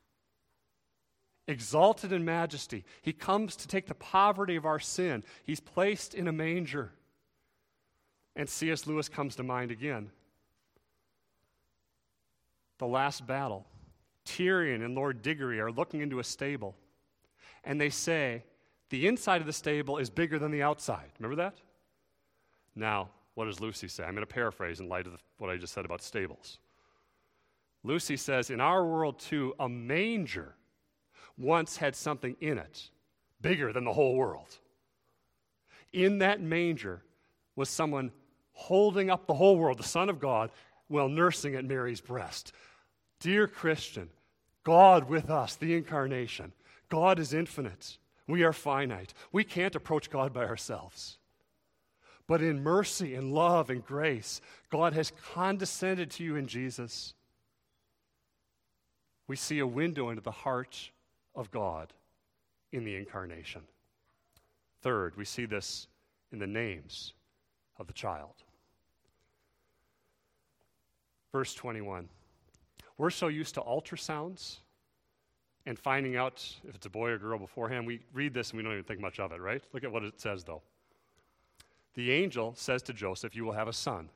Exalted 1.47 2.11
in 2.11 2.25
majesty, 2.25 2.83
he 3.03 3.13
comes 3.13 3.55
to 3.57 3.67
take 3.67 3.85
the 3.85 3.93
poverty 3.93 4.55
of 4.55 4.65
our 4.65 4.79
sin. 4.79 5.23
He's 5.43 5.59
placed 5.59 6.15
in 6.15 6.27
a 6.27 6.31
manger. 6.31 6.91
And 8.35 8.49
C.S. 8.49 8.85
Lewis 8.87 9.07
comes 9.07 9.35
to 9.37 9.43
mind 9.43 9.71
again. 9.71 10.09
The 12.77 12.87
last 12.87 13.25
battle. 13.25 13.65
Tirian 14.25 14.83
and 14.83 14.95
Lord 14.95 15.21
Digory 15.21 15.59
are 15.59 15.71
looking 15.71 16.01
into 16.01 16.19
a 16.19 16.23
stable 16.23 16.75
and 17.65 17.81
they 17.81 17.89
say, 17.89 18.43
the 18.89 19.07
inside 19.07 19.41
of 19.41 19.47
the 19.47 19.53
stable 19.53 19.97
is 19.97 20.09
bigger 20.09 20.37
than 20.37 20.51
the 20.51 20.61
outside. 20.61 21.09
Remember 21.19 21.35
that? 21.43 21.55
Now, 22.75 23.09
what 23.33 23.45
does 23.45 23.59
Lucy 23.59 23.87
say? 23.87 24.03
I'm 24.03 24.13
going 24.13 24.25
to 24.25 24.33
paraphrase 24.33 24.79
in 24.79 24.87
light 24.87 25.07
of 25.07 25.13
the, 25.13 25.19
what 25.39 25.49
I 25.49 25.57
just 25.57 25.73
said 25.73 25.85
about 25.85 26.01
stables. 26.01 26.59
Lucy 27.83 28.17
says, 28.17 28.49
In 28.49 28.61
our 28.61 28.85
world, 28.85 29.19
too, 29.19 29.53
a 29.59 29.67
manger 29.67 30.55
once 31.37 31.77
had 31.77 31.95
something 31.95 32.35
in 32.39 32.57
it 32.57 32.89
bigger 33.41 33.73
than 33.73 33.83
the 33.83 33.93
whole 33.93 34.15
world. 34.15 34.57
In 35.91 36.19
that 36.19 36.41
manger 36.41 37.01
was 37.55 37.69
someone 37.69 38.11
holding 38.55 39.09
up 39.09 39.27
the 39.27 39.33
whole 39.33 39.57
world, 39.57 39.77
the 39.77 39.83
Son 39.83 40.09
of 40.09 40.19
God, 40.19 40.49
while 40.87 41.09
nursing 41.09 41.55
at 41.55 41.65
Mary's 41.65 42.01
breast. 42.01 42.51
Dear 43.19 43.47
Christian, 43.47 44.09
God 44.63 45.07
with 45.07 45.29
us, 45.29 45.55
the 45.55 45.75
incarnation, 45.75 46.51
God 46.89 47.19
is 47.19 47.33
infinite. 47.33 47.97
We 48.27 48.43
are 48.43 48.53
finite. 48.53 49.13
We 49.31 49.43
can't 49.43 49.75
approach 49.75 50.09
God 50.09 50.33
by 50.33 50.45
ourselves. 50.45 51.17
But 52.27 52.41
in 52.41 52.63
mercy 52.63 53.13
and 53.13 53.33
love 53.33 53.69
and 53.69 53.85
grace, 53.85 54.41
God 54.71 54.93
has 54.93 55.11
condescended 55.33 56.09
to 56.11 56.23
you 56.23 56.35
in 56.35 56.47
Jesus. 56.47 57.13
We 59.27 59.35
see 59.35 59.59
a 59.59 59.67
window 59.67 60.09
into 60.09 60.23
the 60.23 60.31
heart 60.31 60.89
of 61.35 61.51
God 61.51 61.93
in 62.71 62.83
the 62.83 62.95
incarnation. 62.95 63.61
Third, 64.81 65.15
we 65.15 65.25
see 65.25 65.45
this 65.45 65.87
in 66.31 66.39
the 66.39 66.47
names 66.47 67.13
of 67.77 67.87
the 67.87 67.93
child. 67.93 68.44
Verse 71.35 71.53
21. 71.53 72.07
We're 72.97 73.09
so 73.09 73.27
used 73.27 73.55
to 73.55 73.59
ultrasounds 73.59 74.59
and 75.65 75.77
finding 75.77 76.15
out 76.15 76.41
if 76.65 76.75
it's 76.75 76.85
a 76.85 76.89
boy 76.89 77.09
or 77.09 77.17
girl 77.17 77.37
beforehand. 77.37 77.85
We 77.85 77.99
read 78.13 78.33
this 78.33 78.51
and 78.51 78.57
we 78.57 78.63
don't 78.63 78.71
even 78.71 78.85
think 78.85 79.01
much 79.01 79.19
of 79.19 79.33
it, 79.33 79.41
right? 79.41 79.61
Look 79.73 79.83
at 79.83 79.91
what 79.91 80.03
it 80.03 80.21
says, 80.21 80.45
though. 80.45 80.61
The 81.95 82.09
angel 82.09 82.53
says 82.55 82.81
to 82.83 82.93
Joseph, 82.93 83.35
You 83.35 83.43
will 83.43 83.51
have 83.51 83.67
a 83.67 83.73
son. 83.73 84.09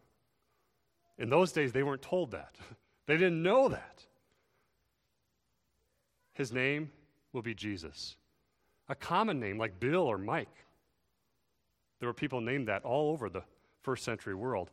In 1.18 1.30
those 1.30 1.52
days, 1.52 1.74
they 1.74 1.84
weren't 1.84 2.02
told 2.02 2.32
that, 2.32 2.56
they 3.06 3.18
didn't 3.18 3.44
know 3.44 3.68
that. 3.68 4.06
His 6.32 6.54
name 6.54 6.90
will 7.34 7.42
be 7.42 7.54
Jesus, 7.54 8.16
a 8.88 8.96
common 8.96 9.42
name 9.42 9.58
like 9.58 9.78
Bill 9.78 10.04
or 10.04 10.18
Mike. 10.18 10.64
There 12.00 12.08
were 12.08 12.14
people 12.14 12.40
named 12.40 12.70
that 12.70 12.86
all 12.86 13.12
over 13.12 13.30
the 13.30 13.44
first 13.82 14.06
century 14.06 14.36
world, 14.36 14.72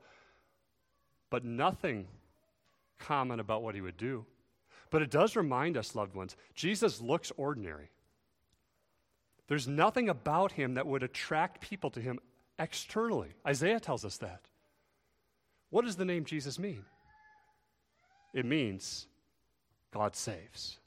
but 1.29 1.45
nothing 1.45 2.07
common 2.99 3.41
about 3.41 3.63
what 3.63 3.75
he 3.75 3.81
would 3.81 3.97
do. 3.97 4.27
But 4.91 5.03
it 5.03 5.11
does 5.11 5.37
remind 5.37 5.77
us, 5.77 5.95
loved 5.95 6.15
ones, 6.15 6.37
Jesus 6.55 7.01
looks 7.01 7.33
ordinary. 7.37 7.91
There's 9.49 9.69
nothing 9.69 10.09
about 10.09 10.53
him 10.53 10.75
that 10.75 10.87
would 10.87 11.03
attract 11.03 11.61
people 11.61 11.91
to 11.91 12.01
him 12.01 12.19
externally. 12.59 13.31
Isaiah 13.47 13.81
tells 13.81 14.05
us 14.05 14.17
that. 14.19 14.43
What 15.71 15.85
does 15.85 15.97
the 15.97 16.05
name 16.05 16.25
Jesus 16.25 16.59
mean? 16.59 16.85
It 18.33 18.45
means 18.45 19.07
God 19.93 20.17
saves. 20.17 20.79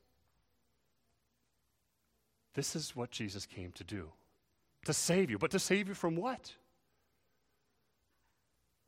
This 2.54 2.76
is 2.76 2.96
what 2.96 3.12
Jesus 3.12 3.46
came 3.46 3.72
to 3.74 3.84
do 3.84 4.10
to 4.86 4.94
save 4.94 5.30
you. 5.30 5.38
But 5.38 5.52
to 5.52 5.60
save 5.60 5.88
you 5.88 5.94
from 5.94 6.16
what? 6.16 6.54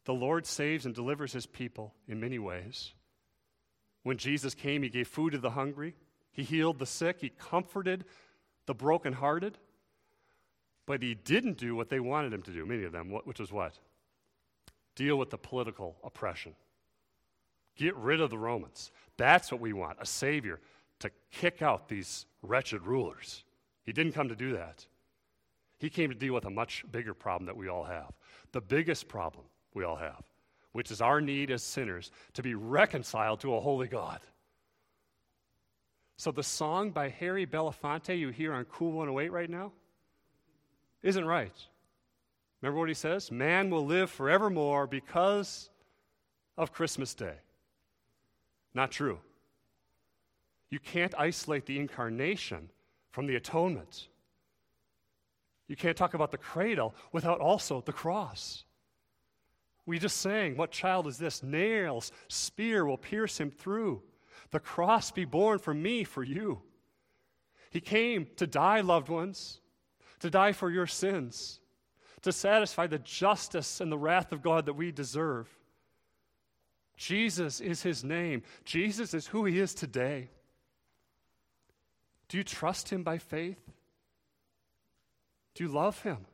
The 0.05 0.13
Lord 0.13 0.45
saves 0.45 0.85
and 0.85 0.95
delivers 0.95 1.33
his 1.33 1.45
people 1.45 1.93
in 2.07 2.19
many 2.19 2.39
ways. 2.39 2.93
When 4.03 4.17
Jesus 4.17 4.55
came, 4.55 4.83
he 4.83 4.89
gave 4.89 5.07
food 5.07 5.33
to 5.33 5.37
the 5.37 5.51
hungry, 5.51 5.95
he 6.31 6.43
healed 6.43 6.79
the 6.79 6.85
sick, 6.85 7.21
he 7.21 7.29
comforted 7.29 8.05
the 8.65 8.73
brokenhearted. 8.73 9.57
But 10.87 11.03
he 11.03 11.13
didn't 11.13 11.57
do 11.57 11.75
what 11.75 11.89
they 11.89 11.99
wanted 11.99 12.33
him 12.33 12.41
to 12.41 12.51
do, 12.51 12.65
many 12.65 12.83
of 12.83 12.91
them, 12.91 13.11
which 13.23 13.39
was 13.39 13.51
what? 13.51 13.75
Deal 14.95 15.15
with 15.15 15.29
the 15.29 15.37
political 15.37 15.95
oppression. 16.03 16.55
Get 17.75 17.95
rid 17.95 18.19
of 18.19 18.29
the 18.29 18.37
Romans. 18.37 18.91
That's 19.17 19.51
what 19.51 19.61
we 19.61 19.73
want 19.73 19.97
a 20.01 20.05
savior 20.05 20.59
to 20.99 21.11
kick 21.31 21.61
out 21.61 21.87
these 21.87 22.25
wretched 22.41 22.85
rulers. 22.85 23.43
He 23.83 23.93
didn't 23.93 24.13
come 24.13 24.27
to 24.29 24.35
do 24.35 24.53
that. 24.53 24.85
He 25.79 25.89
came 25.89 26.09
to 26.09 26.15
deal 26.15 26.33
with 26.33 26.45
a 26.45 26.49
much 26.49 26.83
bigger 26.91 27.13
problem 27.13 27.45
that 27.45 27.57
we 27.57 27.67
all 27.67 27.83
have. 27.83 28.11
The 28.51 28.61
biggest 28.61 29.07
problem 29.07 29.45
we 29.73 29.83
all 29.83 29.95
have, 29.95 30.23
which 30.73 30.91
is 30.91 31.01
our 31.01 31.21
need 31.21 31.51
as 31.51 31.63
sinners 31.63 32.11
to 32.33 32.41
be 32.41 32.55
reconciled 32.55 33.39
to 33.41 33.55
a 33.55 33.59
holy 33.59 33.87
God. 33.87 34.19
So 36.17 36.31
the 36.31 36.43
song 36.43 36.91
by 36.91 37.09
Harry 37.09 37.45
Belafonte 37.45 38.17
you 38.17 38.29
hear 38.29 38.53
on 38.53 38.65
Cool 38.65 38.91
108 38.91 39.31
right 39.31 39.49
now 39.49 39.71
isn't 41.01 41.25
right. 41.25 41.55
Remember 42.61 42.79
what 42.79 42.89
he 42.89 42.95
says? 42.95 43.31
Man 43.31 43.69
will 43.69 43.85
live 43.85 44.11
forevermore 44.11 44.85
because 44.85 45.69
of 46.57 46.71
Christmas 46.71 47.15
Day. 47.15 47.35
Not 48.73 48.91
true. 48.91 49.19
You 50.69 50.79
can't 50.79 51.13
isolate 51.17 51.65
the 51.65 51.79
incarnation 51.79 52.69
from 53.09 53.27
the 53.27 53.35
atonement. 53.35 54.07
You 55.67 55.75
can't 55.75 55.97
talk 55.97 56.13
about 56.13 56.31
the 56.31 56.37
cradle 56.37 56.95
without 57.11 57.39
also 57.39 57.81
the 57.81 57.93
cross. 57.93 58.63
We 59.85 59.99
just 59.99 60.17
sang, 60.17 60.57
What 60.57 60.71
child 60.71 61.07
is 61.07 61.17
this? 61.17 61.43
Nails, 61.43 62.11
spear 62.27 62.85
will 62.85 62.97
pierce 62.97 63.39
him 63.39 63.51
through. 63.51 64.01
The 64.51 64.59
cross 64.59 65.11
be 65.11 65.25
borne 65.25 65.59
for 65.59 65.73
me, 65.73 66.03
for 66.03 66.23
you. 66.23 66.61
He 67.69 67.79
came 67.79 68.27
to 68.35 68.45
die, 68.45 68.81
loved 68.81 69.09
ones, 69.09 69.59
to 70.19 70.29
die 70.29 70.51
for 70.51 70.69
your 70.69 70.87
sins, 70.87 71.59
to 72.21 72.31
satisfy 72.31 72.87
the 72.87 72.99
justice 72.99 73.79
and 73.79 73.91
the 73.91 73.97
wrath 73.97 74.31
of 74.31 74.41
God 74.41 74.65
that 74.65 74.73
we 74.73 74.91
deserve. 74.91 75.47
Jesus 76.97 77.61
is 77.61 77.81
his 77.81 78.03
name. 78.03 78.43
Jesus 78.65 79.13
is 79.13 79.25
who 79.27 79.45
he 79.45 79.57
is 79.57 79.73
today. 79.73 80.29
Do 82.27 82.37
you 82.37 82.43
trust 82.43 82.89
him 82.89 83.03
by 83.03 83.17
faith? 83.17 83.59
Do 85.55 85.63
you 85.63 85.69
love 85.69 86.01
him? 86.03 86.25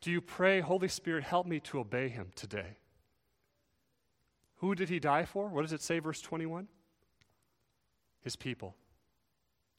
Do 0.00 0.10
you 0.10 0.20
pray, 0.20 0.60
Holy 0.60 0.88
Spirit, 0.88 1.24
help 1.24 1.46
me 1.46 1.60
to 1.60 1.80
obey 1.80 2.08
him 2.08 2.30
today? 2.34 2.78
Who 4.56 4.74
did 4.74 4.88
he 4.88 4.98
die 4.98 5.24
for? 5.24 5.48
What 5.48 5.62
does 5.62 5.72
it 5.72 5.82
say, 5.82 5.98
verse 5.98 6.20
21? 6.20 6.68
His 8.22 8.36
people. 8.36 8.74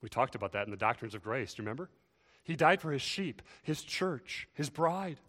We 0.02 0.10
talked 0.10 0.36
about 0.36 0.54
that 0.54 0.66
in 0.66 0.72
the 0.72 0.78
doctrines 0.78 1.14
of 1.14 1.24
grace, 1.24 1.54
do 1.54 1.62
you 1.62 1.66
remember? 1.66 1.90
He 2.44 2.56
died 2.56 2.82
for 2.82 2.92
his 2.92 3.02
sheep, 3.02 3.42
his 3.62 3.84
church, 3.84 4.48
his 4.54 4.70
bride. 4.70 5.20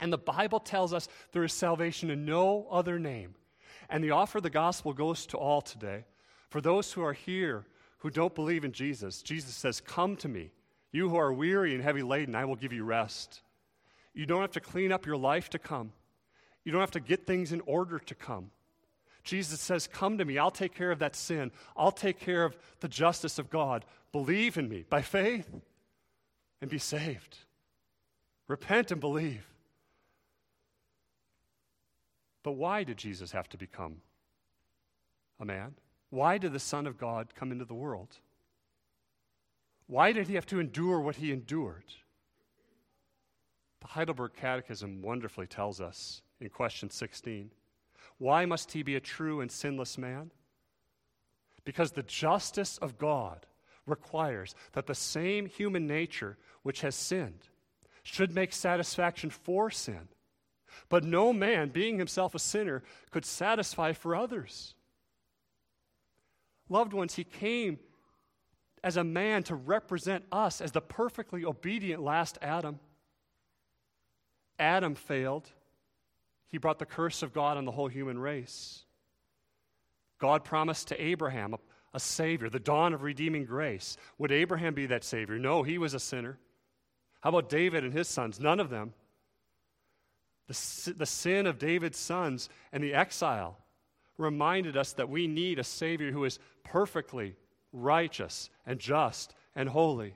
And 0.00 0.12
the 0.12 0.18
Bible 0.18 0.60
tells 0.60 0.92
us 0.92 1.08
there 1.32 1.42
is 1.42 1.52
salvation 1.52 2.10
in 2.10 2.24
no 2.24 2.68
other 2.70 2.98
name. 2.98 3.34
And 3.90 4.02
the 4.04 4.12
offer 4.12 4.38
of 4.38 4.44
the 4.44 4.50
gospel 4.50 4.92
goes 4.92 5.26
to 5.26 5.36
all 5.36 5.60
today. 5.60 6.04
For 6.50 6.60
those 6.60 6.92
who 6.92 7.02
are 7.02 7.12
here 7.12 7.66
who 7.98 8.10
don't 8.10 8.34
believe 8.34 8.64
in 8.64 8.72
Jesus, 8.72 9.22
Jesus 9.22 9.54
says, 9.54 9.80
Come 9.80 10.14
to 10.16 10.28
me, 10.28 10.52
you 10.92 11.08
who 11.08 11.16
are 11.16 11.32
weary 11.32 11.74
and 11.74 11.82
heavy 11.82 12.02
laden, 12.02 12.36
I 12.36 12.44
will 12.44 12.54
give 12.54 12.72
you 12.72 12.84
rest. 12.84 13.42
You 14.18 14.26
don't 14.26 14.40
have 14.40 14.50
to 14.50 14.60
clean 14.60 14.90
up 14.90 15.06
your 15.06 15.16
life 15.16 15.48
to 15.50 15.60
come. 15.60 15.92
You 16.64 16.72
don't 16.72 16.80
have 16.80 16.90
to 16.90 17.00
get 17.00 17.24
things 17.24 17.52
in 17.52 17.60
order 17.60 18.00
to 18.00 18.14
come. 18.16 18.50
Jesus 19.22 19.60
says, 19.60 19.86
Come 19.86 20.18
to 20.18 20.24
me. 20.24 20.38
I'll 20.38 20.50
take 20.50 20.74
care 20.74 20.90
of 20.90 20.98
that 20.98 21.14
sin. 21.14 21.52
I'll 21.76 21.92
take 21.92 22.18
care 22.18 22.42
of 22.42 22.56
the 22.80 22.88
justice 22.88 23.38
of 23.38 23.48
God. 23.48 23.84
Believe 24.10 24.58
in 24.58 24.68
me 24.68 24.84
by 24.90 25.02
faith 25.02 25.48
and 26.60 26.68
be 26.68 26.78
saved. 26.78 27.38
Repent 28.48 28.90
and 28.90 29.00
believe. 29.00 29.46
But 32.42 32.54
why 32.54 32.82
did 32.82 32.96
Jesus 32.96 33.30
have 33.30 33.48
to 33.50 33.56
become 33.56 33.98
a 35.38 35.44
man? 35.44 35.76
Why 36.10 36.38
did 36.38 36.52
the 36.52 36.58
Son 36.58 36.88
of 36.88 36.98
God 36.98 37.36
come 37.36 37.52
into 37.52 37.64
the 37.64 37.72
world? 37.72 38.18
Why 39.86 40.10
did 40.10 40.26
he 40.26 40.34
have 40.34 40.46
to 40.46 40.58
endure 40.58 40.98
what 40.98 41.16
he 41.16 41.30
endured? 41.30 41.84
The 43.80 43.88
Heidelberg 43.88 44.32
Catechism 44.34 45.02
wonderfully 45.02 45.46
tells 45.46 45.80
us 45.80 46.22
in 46.40 46.48
question 46.48 46.90
16. 46.90 47.50
Why 48.18 48.44
must 48.44 48.72
he 48.72 48.82
be 48.82 48.96
a 48.96 49.00
true 49.00 49.40
and 49.40 49.50
sinless 49.50 49.96
man? 49.96 50.30
Because 51.64 51.92
the 51.92 52.02
justice 52.02 52.78
of 52.78 52.98
God 52.98 53.46
requires 53.86 54.54
that 54.72 54.86
the 54.86 54.94
same 54.94 55.46
human 55.46 55.86
nature 55.86 56.36
which 56.62 56.80
has 56.80 56.94
sinned 56.94 57.48
should 58.02 58.34
make 58.34 58.52
satisfaction 58.52 59.30
for 59.30 59.70
sin. 59.70 60.08
But 60.88 61.04
no 61.04 61.32
man, 61.32 61.68
being 61.68 61.98
himself 61.98 62.34
a 62.34 62.38
sinner, 62.38 62.82
could 63.10 63.24
satisfy 63.24 63.92
for 63.92 64.14
others. 64.14 64.74
Loved 66.68 66.92
ones, 66.92 67.14
he 67.14 67.24
came 67.24 67.78
as 68.84 68.96
a 68.96 69.04
man 69.04 69.42
to 69.44 69.54
represent 69.54 70.24
us 70.30 70.60
as 70.60 70.72
the 70.72 70.80
perfectly 70.80 71.44
obedient 71.44 72.02
last 72.02 72.38
Adam. 72.42 72.78
Adam 74.58 74.94
failed. 74.94 75.48
He 76.48 76.58
brought 76.58 76.78
the 76.78 76.86
curse 76.86 77.22
of 77.22 77.32
God 77.32 77.56
on 77.56 77.64
the 77.64 77.70
whole 77.70 77.88
human 77.88 78.18
race. 78.18 78.84
God 80.18 80.44
promised 80.44 80.88
to 80.88 81.02
Abraham 81.02 81.54
a, 81.54 81.58
a, 81.94 82.00
Savior, 82.00 82.48
the 82.48 82.58
dawn 82.58 82.92
of 82.92 83.02
redeeming 83.02 83.44
grace. 83.44 83.96
Would 84.18 84.32
Abraham 84.32 84.74
be 84.74 84.86
that 84.86 85.04
Savior? 85.04 85.38
No, 85.38 85.62
he 85.62 85.78
was 85.78 85.94
a 85.94 86.00
sinner. 86.00 86.38
How 87.20 87.30
about 87.30 87.48
David 87.48 87.84
and 87.84 87.92
his 87.92 88.08
sons? 88.08 88.40
None 88.40 88.60
of 88.60 88.70
them. 88.70 88.94
The, 90.48 90.94
the 90.96 91.06
sin 91.06 91.46
of 91.46 91.58
David's 91.58 91.98
sons 91.98 92.48
and 92.72 92.82
the 92.82 92.94
exile 92.94 93.58
reminded 94.16 94.76
us 94.76 94.92
that 94.94 95.08
we 95.08 95.26
need 95.26 95.58
a 95.58 95.64
Savior 95.64 96.10
who 96.10 96.24
is 96.24 96.38
perfectly 96.64 97.36
righteous 97.72 98.50
and 98.66 98.78
just 98.78 99.34
and 99.54 99.68
holy, 99.68 100.14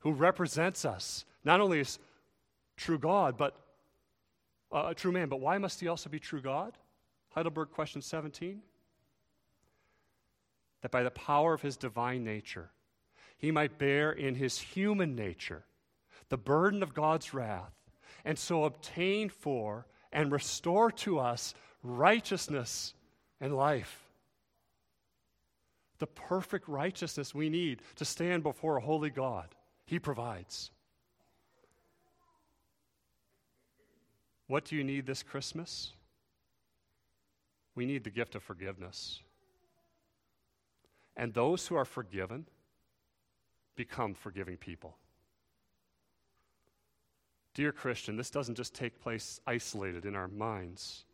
who 0.00 0.12
represents 0.12 0.84
us, 0.84 1.24
not 1.44 1.60
only 1.60 1.80
as 1.80 1.98
true 2.76 2.98
God, 2.98 3.36
but 3.36 3.56
uh, 4.72 4.86
a 4.88 4.94
true 4.94 5.12
man. 5.12 5.28
But 5.28 5.40
why 5.40 5.58
must 5.58 5.80
he 5.80 5.88
also 5.88 6.10
be 6.10 6.18
true 6.18 6.40
God? 6.40 6.76
Heidelberg 7.30 7.70
question 7.70 8.02
17. 8.02 8.62
That 10.82 10.90
by 10.90 11.02
the 11.02 11.10
power 11.10 11.54
of 11.54 11.62
his 11.62 11.76
divine 11.76 12.24
nature, 12.24 12.70
he 13.36 13.50
might 13.50 13.78
bear 13.78 14.12
in 14.12 14.34
his 14.34 14.58
human 14.58 15.14
nature 15.14 15.64
the 16.28 16.36
burden 16.36 16.82
of 16.82 16.94
God's 16.94 17.34
wrath, 17.34 17.74
and 18.24 18.38
so 18.38 18.64
obtain 18.64 19.28
for 19.28 19.86
and 20.12 20.32
restore 20.32 20.90
to 20.90 21.18
us 21.18 21.54
righteousness 21.82 22.94
and 23.40 23.54
life. 23.54 24.04
The 25.98 26.06
perfect 26.06 26.68
righteousness 26.68 27.34
we 27.34 27.48
need 27.48 27.82
to 27.96 28.04
stand 28.04 28.42
before 28.42 28.76
a 28.76 28.80
holy 28.80 29.10
God, 29.10 29.54
he 29.86 29.98
provides. 29.98 30.70
What 34.46 34.64
do 34.64 34.76
you 34.76 34.84
need 34.84 35.06
this 35.06 35.22
Christmas? 35.22 35.92
We 37.74 37.86
need 37.86 38.04
the 38.04 38.10
gift 38.10 38.34
of 38.34 38.42
forgiveness. 38.42 39.20
And 41.16 41.32
those 41.32 41.66
who 41.66 41.76
are 41.76 41.84
forgiven 41.84 42.46
become 43.76 44.14
forgiving 44.14 44.56
people. 44.56 44.96
Dear 47.54 47.72
Christian, 47.72 48.16
this 48.16 48.30
doesn't 48.30 48.56
just 48.56 48.74
take 48.74 49.00
place 49.00 49.40
isolated 49.46 50.04
in 50.04 50.16
our 50.16 50.28
minds. 50.28 51.04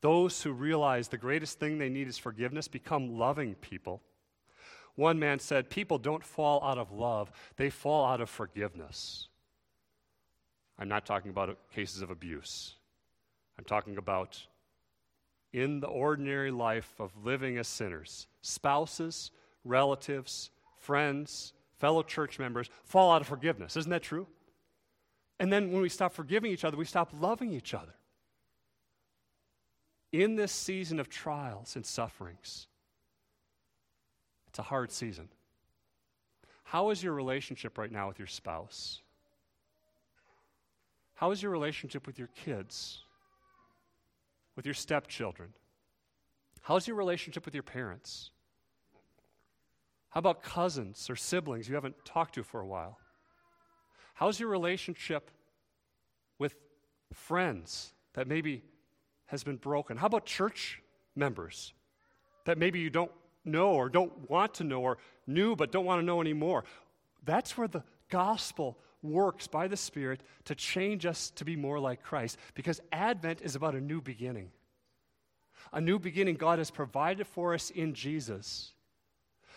Those 0.00 0.42
who 0.42 0.52
realize 0.52 1.08
the 1.08 1.18
greatest 1.18 1.58
thing 1.58 1.76
they 1.78 1.90
need 1.90 2.08
is 2.08 2.16
forgiveness 2.16 2.66
become 2.66 3.18
loving 3.18 3.54
people. 3.56 4.00
One 4.94 5.18
man 5.18 5.38
said, 5.38 5.68
People 5.70 5.98
don't 5.98 6.24
fall 6.24 6.62
out 6.64 6.78
of 6.78 6.90
love, 6.92 7.30
they 7.56 7.70
fall 7.70 8.06
out 8.06 8.20
of 8.20 8.30
forgiveness. 8.30 9.28
I'm 10.80 10.88
not 10.88 11.04
talking 11.04 11.30
about 11.30 11.56
cases 11.70 12.00
of 12.00 12.10
abuse. 12.10 12.74
I'm 13.58 13.64
talking 13.64 13.98
about 13.98 14.40
in 15.52 15.80
the 15.80 15.86
ordinary 15.86 16.50
life 16.50 16.94
of 16.98 17.12
living 17.22 17.58
as 17.58 17.68
sinners. 17.68 18.26
Spouses, 18.40 19.30
relatives, 19.62 20.50
friends, 20.78 21.52
fellow 21.78 22.02
church 22.02 22.38
members 22.38 22.70
fall 22.84 23.12
out 23.12 23.20
of 23.20 23.26
forgiveness. 23.26 23.76
Isn't 23.76 23.90
that 23.90 24.02
true? 24.02 24.26
And 25.38 25.52
then 25.52 25.70
when 25.70 25.82
we 25.82 25.90
stop 25.90 26.14
forgiving 26.14 26.50
each 26.50 26.64
other, 26.64 26.78
we 26.78 26.86
stop 26.86 27.10
loving 27.20 27.52
each 27.52 27.74
other. 27.74 27.94
In 30.12 30.36
this 30.36 30.52
season 30.52 30.98
of 30.98 31.08
trials 31.08 31.76
and 31.76 31.84
sufferings, 31.84 32.66
it's 34.48 34.58
a 34.58 34.62
hard 34.62 34.90
season. 34.90 35.28
How 36.64 36.90
is 36.90 37.02
your 37.02 37.12
relationship 37.12 37.78
right 37.78 37.92
now 37.92 38.08
with 38.08 38.18
your 38.18 38.28
spouse? 38.28 39.02
How 41.20 41.32
is 41.32 41.42
your 41.42 41.52
relationship 41.52 42.06
with 42.06 42.18
your 42.18 42.28
kids? 42.28 43.02
With 44.56 44.64
your 44.64 44.72
stepchildren? 44.72 45.50
How's 46.62 46.86
your 46.88 46.96
relationship 46.96 47.44
with 47.44 47.52
your 47.52 47.62
parents? 47.62 48.30
How 50.08 50.20
about 50.20 50.42
cousins 50.42 51.10
or 51.10 51.16
siblings 51.16 51.68
you 51.68 51.74
haven't 51.74 52.06
talked 52.06 52.36
to 52.36 52.42
for 52.42 52.62
a 52.62 52.66
while? 52.66 52.96
How's 54.14 54.40
your 54.40 54.48
relationship 54.48 55.30
with 56.38 56.54
friends 57.12 57.92
that 58.14 58.26
maybe 58.26 58.62
has 59.26 59.44
been 59.44 59.56
broken? 59.58 59.98
How 59.98 60.06
about 60.06 60.24
church 60.24 60.80
members 61.14 61.74
that 62.46 62.56
maybe 62.56 62.80
you 62.80 62.88
don't 62.88 63.12
know 63.44 63.72
or 63.72 63.90
don't 63.90 64.30
want 64.30 64.54
to 64.54 64.64
know 64.64 64.80
or 64.80 64.96
knew 65.26 65.54
but 65.54 65.70
don't 65.70 65.84
want 65.84 66.00
to 66.00 66.06
know 66.06 66.22
anymore? 66.22 66.64
That's 67.26 67.58
where 67.58 67.68
the 67.68 67.84
gospel 68.08 68.78
works 69.02 69.46
by 69.46 69.68
the 69.68 69.76
Spirit 69.76 70.22
to 70.44 70.54
change 70.54 71.06
us 71.06 71.30
to 71.30 71.44
be 71.44 71.56
more 71.56 71.78
like 71.78 72.02
Christ 72.02 72.36
because 72.54 72.80
Advent 72.92 73.40
is 73.42 73.56
about 73.56 73.74
a 73.74 73.80
new 73.80 74.00
beginning. 74.00 74.50
A 75.72 75.80
new 75.80 75.98
beginning 75.98 76.34
God 76.36 76.58
has 76.58 76.70
provided 76.70 77.26
for 77.26 77.54
us 77.54 77.70
in 77.70 77.94
Jesus. 77.94 78.72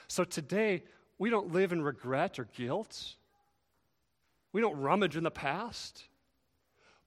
So 0.08 0.24
today, 0.24 0.84
we 1.18 1.30
don't 1.30 1.52
live 1.52 1.72
in 1.72 1.82
regret 1.82 2.40
or 2.40 2.48
guilt. 2.56 3.16
We 4.52 4.62
don't 4.62 4.78
rummage 4.78 5.16
in 5.16 5.24
the 5.24 5.32
past. 5.32 6.04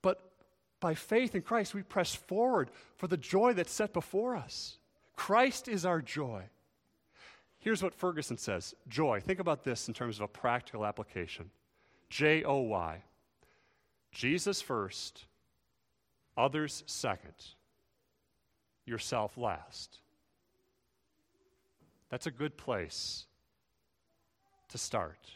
But 0.03 0.21
by 0.81 0.95
faith 0.95 1.35
in 1.35 1.43
Christ, 1.43 1.75
we 1.75 1.83
press 1.83 2.15
forward 2.15 2.71
for 2.97 3.07
the 3.07 3.17
joy 3.17 3.53
that's 3.53 3.73
set 3.73 3.93
before 3.93 4.37
us. 4.37 4.79
Christ 5.15 5.69
is 5.69 5.87
our 5.87 6.03
joy. 6.03 6.45
Here's 7.59 7.83
what 7.83 7.95
Ferguson 7.95 8.39
says 8.39 8.75
joy. 8.89 9.21
Think 9.21 9.41
about 9.41 9.65
this 9.65 9.89
in 9.89 9.95
terms 9.95 10.17
of 10.17 10.23
a 10.23 10.29
practical 10.29 10.85
application 10.85 11.51
J 12.09 12.45
O 12.45 12.59
Y. 12.61 13.03
Jesus 14.13 14.63
first, 14.63 15.27
others 16.37 16.83
second, 16.87 17.35
yourself 18.87 19.37
last. 19.37 19.99
That's 22.09 22.27
a 22.27 22.31
good 22.31 22.57
place 22.57 23.27
to 24.69 24.79
start 24.79 25.29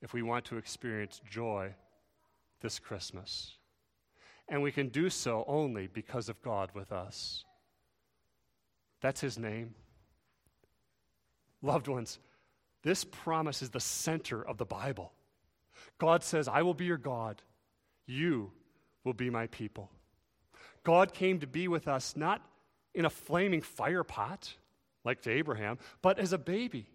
if 0.00 0.14
we 0.14 0.22
want 0.22 0.46
to 0.46 0.56
experience 0.56 1.20
joy 1.28 1.74
this 2.60 2.78
Christmas. 2.78 3.56
And 4.48 4.62
we 4.62 4.72
can 4.72 4.88
do 4.88 5.10
so 5.10 5.44
only 5.46 5.86
because 5.86 6.28
of 6.28 6.40
God 6.42 6.70
with 6.74 6.92
us. 6.92 7.44
That's 9.00 9.20
His 9.20 9.38
name. 9.38 9.74
Loved 11.62 11.88
ones, 11.88 12.18
this 12.82 13.04
promise 13.04 13.60
is 13.60 13.70
the 13.70 13.80
center 13.80 14.42
of 14.46 14.56
the 14.56 14.64
Bible. 14.64 15.12
God 16.00 16.24
says, 16.24 16.48
I 16.48 16.62
will 16.62 16.74
be 16.74 16.86
your 16.86 16.96
God, 16.96 17.42
you 18.06 18.50
will 19.04 19.12
be 19.12 19.30
my 19.30 19.46
people. 19.46 19.90
God 20.82 21.12
came 21.12 21.38
to 21.40 21.46
be 21.46 21.68
with 21.68 21.86
us 21.86 22.16
not 22.16 22.42
in 22.94 23.04
a 23.04 23.10
flaming 23.10 23.60
fire 23.60 24.02
pot 24.02 24.54
like 25.04 25.22
to 25.22 25.30
Abraham, 25.30 25.78
but 26.02 26.18
as 26.18 26.32
a 26.32 26.38
baby. 26.38 26.86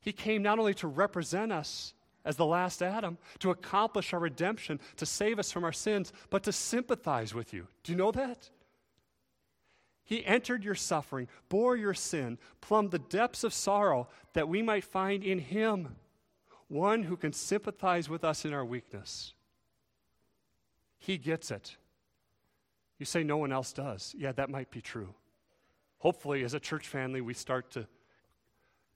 He 0.00 0.12
came 0.12 0.42
not 0.42 0.58
only 0.58 0.74
to 0.74 0.86
represent 0.86 1.52
us 1.52 1.94
as 2.24 2.36
the 2.36 2.46
last 2.46 2.82
Adam, 2.82 3.18
to 3.40 3.50
accomplish 3.50 4.12
our 4.12 4.20
redemption, 4.20 4.78
to 4.96 5.04
save 5.04 5.40
us 5.40 5.50
from 5.50 5.64
our 5.64 5.72
sins, 5.72 6.12
but 6.30 6.44
to 6.44 6.52
sympathize 6.52 7.34
with 7.34 7.52
you. 7.52 7.66
Do 7.82 7.90
you 7.90 7.98
know 7.98 8.12
that? 8.12 8.50
He 10.04 10.24
entered 10.24 10.62
your 10.62 10.76
suffering, 10.76 11.28
bore 11.48 11.76
your 11.76 11.94
sin, 11.94 12.38
plumbed 12.60 12.92
the 12.92 13.00
depths 13.00 13.42
of 13.42 13.52
sorrow 13.52 14.08
that 14.34 14.48
we 14.48 14.62
might 14.62 14.84
find 14.84 15.24
in 15.24 15.40
Him 15.40 15.96
one 16.72 17.04
who 17.04 17.16
can 17.16 17.32
sympathize 17.32 18.08
with 18.08 18.24
us 18.24 18.44
in 18.44 18.52
our 18.52 18.64
weakness. 18.64 19.34
He 20.98 21.18
gets 21.18 21.50
it. 21.50 21.76
You 22.98 23.06
say 23.06 23.22
no 23.22 23.36
one 23.36 23.52
else 23.52 23.72
does. 23.72 24.14
Yeah, 24.16 24.32
that 24.32 24.50
might 24.50 24.70
be 24.70 24.80
true 24.80 25.14
hopefully, 26.02 26.42
as 26.42 26.52
a 26.52 26.60
church 26.60 26.88
family, 26.88 27.20
we 27.20 27.32
start 27.32 27.70
to 27.70 27.86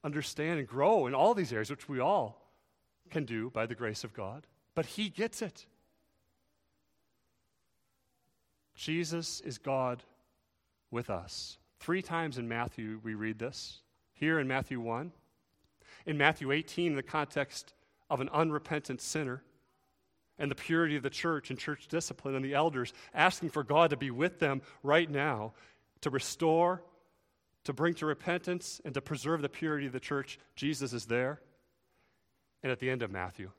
understand 0.03 0.59
and 0.59 0.67
grow 0.67 1.07
in 1.07 1.15
all 1.15 1.35
these 1.35 1.53
areas, 1.53 1.71
which 1.71 1.89
we 1.89 2.01
all 2.01 2.51
can 3.11 3.25
do 3.25 3.49
by 3.51 3.65
the 3.65 3.77
grace 3.77 4.03
of 4.03 4.13
God. 4.13 4.45
But 4.75 4.87
He 4.87 5.09
gets 5.09 5.41
it. 5.41 5.67
Jesus 8.75 9.41
is 9.41 9.57
God 9.57 10.03
with 10.91 11.09
us. 11.09 11.59
Three 11.79 12.03
times 12.03 12.39
in 12.39 12.49
Matthew, 12.49 13.01
we 13.05 13.15
read 13.15 13.39
this. 13.39 13.79
Here 14.13 14.41
in 14.41 14.49
Matthew 14.49 14.81
1. 14.81 15.13
In 16.07 16.17
Matthew 16.17 16.53
18, 16.53 16.93
in 16.93 16.97
the 16.97 17.03
context 17.03 17.75
of 18.09 18.21
an 18.21 18.29
unrepentant 18.33 19.01
sinner 19.01 19.43
and 20.39 20.51
the 20.51 20.55
purity 20.55 20.97
of 20.97 21.03
the 21.03 21.11
church 21.11 21.51
and 21.51 21.59
church 21.59 21.89
discipline 21.89 22.35
and 22.35 22.45
the 22.45 22.55
elders 22.55 22.93
asking 23.15 23.51
for 23.51 23.65
God 23.65 23.91
to 23.91 23.97
be 23.97 24.11
with 24.11 24.39
them 24.39 24.63
right 24.83 25.11
now 25.11 25.53
to 26.03 26.11
restore 26.11 26.83
to 27.67 27.73
bring 27.73 27.95
to 27.95 28.07
repentance 28.07 28.81
and 28.85 28.95
to 28.95 29.01
preserve 29.01 29.43
the 29.43 29.49
purity 29.49 29.87
of 29.87 29.93
the 29.93 29.99
church, 29.99 30.39
Jesus 30.55 30.93
is 30.93 31.07
there. 31.07 31.41
And 32.63 32.71
at 32.71 32.79
the 32.79 32.89
end 32.89 33.03
of 33.03 33.11
Matthew, 33.11 33.51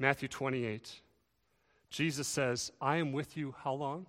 Matthew 0.00 0.26
28, 0.26 1.00
Jesus 1.90 2.26
says, 2.26 2.72
I 2.80 2.96
am 2.96 3.12
with 3.12 3.36
you 3.36 3.54
how 3.62 3.74
long? 3.74 4.06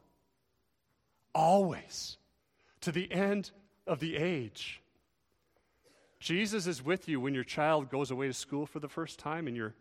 Always, 1.35 2.17
to 2.81 2.91
the 2.91 3.11
end 3.11 3.51
of 3.85 3.99
the 3.99 4.17
age. 4.17 4.81
Jesus 6.19 6.67
is 6.67 6.83
with 6.83 7.07
you 7.07 7.19
when 7.19 7.33
your 7.33 7.43
child 7.43 7.89
goes 7.89 8.11
away 8.11 8.27
to 8.27 8.33
school 8.33 8.65
for 8.65 8.79
the 8.79 8.89
first 8.89 9.19
time 9.19 9.47
and 9.47 9.55
you're 9.55 9.75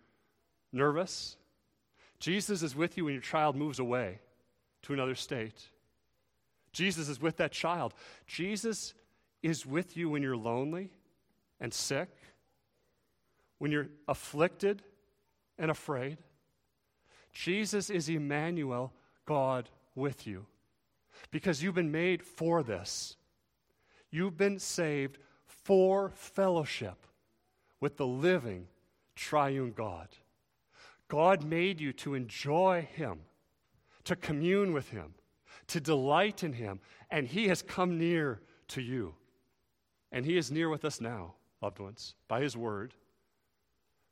nervous. 0.72 1.36
Jesus 2.20 2.62
is 2.62 2.76
with 2.76 2.96
you 2.96 3.04
when 3.06 3.14
your 3.14 3.22
child 3.22 3.56
moves 3.56 3.78
away 3.78 4.20
to 4.82 4.92
another 4.92 5.14
state. 5.14 5.68
Jesus 6.72 7.08
is 7.08 7.20
with 7.20 7.38
that 7.38 7.52
child. 7.52 7.94
Jesus 8.26 8.94
is 9.42 9.66
with 9.66 9.96
you 9.96 10.10
when 10.10 10.22
you're 10.22 10.36
lonely 10.36 10.90
and 11.60 11.72
sick, 11.72 12.08
when 13.58 13.72
you're 13.72 13.88
afflicted 14.06 14.82
and 15.58 15.70
afraid. 15.70 16.18
Jesus 17.32 17.90
is 17.90 18.08
Emmanuel, 18.08 18.92
God 19.26 19.68
with 19.94 20.26
you, 20.26 20.46
because 21.30 21.62
you've 21.62 21.74
been 21.74 21.92
made 21.92 22.22
for 22.22 22.62
this. 22.62 23.16
You've 24.10 24.36
been 24.36 24.58
saved 24.58 25.18
for 25.68 26.08
fellowship 26.14 27.06
with 27.78 27.98
the 27.98 28.06
living 28.06 28.66
triune 29.14 29.70
God. 29.70 30.08
God 31.08 31.44
made 31.44 31.78
you 31.78 31.92
to 31.92 32.14
enjoy 32.14 32.88
Him, 32.94 33.18
to 34.04 34.16
commune 34.16 34.72
with 34.72 34.88
Him, 34.88 35.12
to 35.66 35.78
delight 35.78 36.42
in 36.42 36.54
Him, 36.54 36.80
and 37.10 37.28
He 37.28 37.48
has 37.48 37.60
come 37.60 37.98
near 37.98 38.40
to 38.68 38.80
you. 38.80 39.14
And 40.10 40.24
He 40.24 40.38
is 40.38 40.50
near 40.50 40.70
with 40.70 40.86
us 40.86 41.02
now, 41.02 41.34
loved 41.60 41.80
ones, 41.80 42.14
by 42.28 42.40
His 42.40 42.56
Word, 42.56 42.94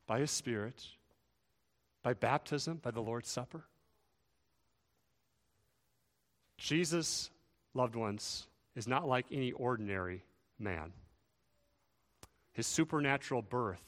by 0.07 0.20
His 0.20 0.30
Spirit, 0.30 0.84
by 2.02 2.12
baptism, 2.12 2.80
by 2.82 2.90
the 2.90 3.00
Lord's 3.00 3.30
Supper. 3.30 3.64
Jesus, 6.59 7.30
loved 7.72 7.96
ones, 7.96 8.46
is 8.74 8.86
not 8.86 9.09
like 9.09 9.24
any 9.32 9.52
ordinary 9.52 10.22
man. 10.59 10.92
His 12.57 12.66
supernatural 12.66 13.42
birth, 13.42 13.84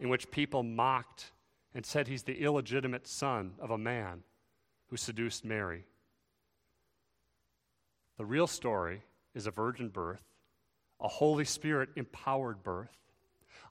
in 0.00 0.08
which 0.08 0.32
people 0.32 0.64
mocked 0.64 1.30
and 1.72 1.86
said 1.86 2.08
he's 2.08 2.24
the 2.24 2.42
illegitimate 2.42 3.06
son 3.06 3.52
of 3.60 3.70
a 3.70 3.78
man 3.78 4.24
who 4.88 4.96
seduced 4.96 5.44
Mary. 5.44 5.84
The 8.18 8.26
real 8.26 8.48
story 8.48 9.04
is 9.36 9.46
a 9.46 9.52
virgin 9.52 9.88
birth, 9.88 10.24
a 11.00 11.06
Holy 11.06 11.44
Spirit 11.44 11.90
empowered 11.94 12.64
birth, 12.64 12.96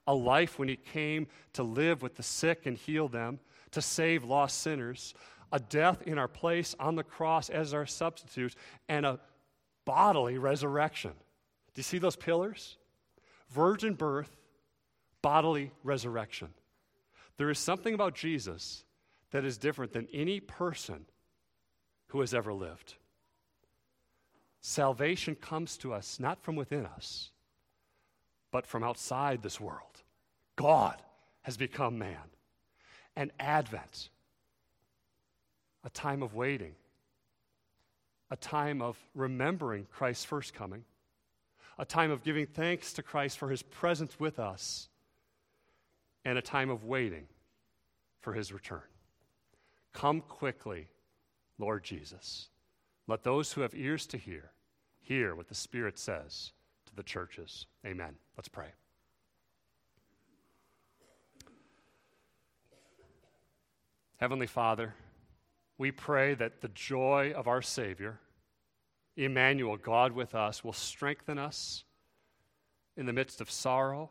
a 0.07 0.15
life 0.15 0.57
when 0.57 0.69
He 0.69 0.77
came 0.77 1.27
to 1.51 1.63
live 1.63 2.01
with 2.01 2.15
the 2.15 2.23
sick 2.23 2.65
and 2.67 2.77
heal 2.77 3.09
them, 3.09 3.41
to 3.71 3.81
save 3.81 4.23
lost 4.23 4.61
sinners, 4.61 5.13
a 5.51 5.59
death 5.59 6.03
in 6.03 6.17
our 6.17 6.29
place 6.29 6.73
on 6.79 6.95
the 6.95 7.03
cross 7.03 7.49
as 7.49 7.73
our 7.73 7.85
substitute, 7.85 8.55
and 8.87 9.05
a 9.05 9.19
bodily 9.83 10.37
resurrection. 10.37 11.11
Do 11.73 11.79
you 11.79 11.83
see 11.83 11.97
those 11.97 12.15
pillars? 12.15 12.77
Virgin 13.49 13.93
birth, 13.93 14.35
bodily 15.21 15.71
resurrection. 15.83 16.49
There 17.37 17.49
is 17.49 17.59
something 17.59 17.93
about 17.93 18.15
Jesus 18.15 18.83
that 19.31 19.45
is 19.45 19.57
different 19.57 19.93
than 19.93 20.07
any 20.13 20.39
person 20.39 21.05
who 22.07 22.19
has 22.21 22.33
ever 22.33 22.53
lived. 22.53 22.95
Salvation 24.61 25.35
comes 25.35 25.77
to 25.77 25.93
us 25.93 26.19
not 26.19 26.43
from 26.43 26.55
within 26.55 26.85
us, 26.85 27.31
but 28.51 28.65
from 28.65 28.83
outside 28.83 29.41
this 29.41 29.59
world. 29.59 30.03
God 30.55 31.01
has 31.43 31.55
become 31.55 31.97
man. 31.97 32.17
And 33.15 33.31
Advent, 33.39 34.09
a 35.83 35.89
time 35.89 36.21
of 36.21 36.35
waiting, 36.35 36.75
a 38.29 38.35
time 38.35 38.81
of 38.81 38.97
remembering 39.15 39.87
Christ's 39.91 40.25
first 40.25 40.53
coming, 40.53 40.83
a 41.79 41.85
time 41.85 42.11
of 42.11 42.23
giving 42.23 42.45
thanks 42.45 42.91
to 42.93 43.01
Christ 43.01 43.37
for 43.37 43.49
his 43.49 43.63
presence 43.63 44.19
with 44.19 44.37
us, 44.37 44.89
and 46.25 46.37
a 46.37 46.41
time 46.41 46.69
of 46.69 46.83
waiting 46.83 47.25
for 48.19 48.33
his 48.33 48.51
return. 48.51 48.83
Come 49.93 50.19
quickly, 50.19 50.89
Lord 51.57 51.85
Jesus. 51.85 52.49
Let 53.07 53.23
those 53.23 53.53
who 53.53 53.61
have 53.61 53.73
ears 53.73 54.05
to 54.07 54.17
hear 54.17 54.51
hear 55.01 55.33
what 55.33 55.47
the 55.47 55.55
Spirit 55.55 55.97
says 55.97 56.51
to 56.85 56.95
the 56.95 57.01
churches. 57.01 57.65
Amen. 57.85 58.15
Let's 58.37 58.49
pray. 58.49 58.67
Heavenly 64.17 64.47
Father, 64.47 64.93
we 65.77 65.91
pray 65.91 66.35
that 66.35 66.59
the 66.59 66.67
joy 66.67 67.31
of 67.35 67.47
our 67.47 67.61
Savior, 67.61 68.19
Emmanuel, 69.25 69.77
God 69.77 70.13
with 70.13 70.33
us, 70.33 70.63
will 70.63 70.73
strengthen 70.73 71.37
us 71.37 71.83
in 72.95 73.05
the 73.05 73.13
midst 73.13 73.41
of 73.41 73.51
sorrow 73.51 74.09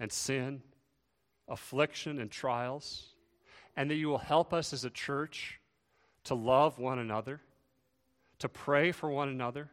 and 0.00 0.10
sin, 0.10 0.62
affliction 1.48 2.18
and 2.18 2.30
trials, 2.30 3.14
and 3.76 3.90
that 3.90 3.96
you 3.96 4.08
will 4.08 4.18
help 4.18 4.52
us 4.52 4.72
as 4.72 4.84
a 4.84 4.90
church 4.90 5.60
to 6.24 6.34
love 6.34 6.78
one 6.78 6.98
another, 6.98 7.40
to 8.38 8.48
pray 8.48 8.92
for 8.92 9.10
one 9.10 9.28
another, 9.28 9.70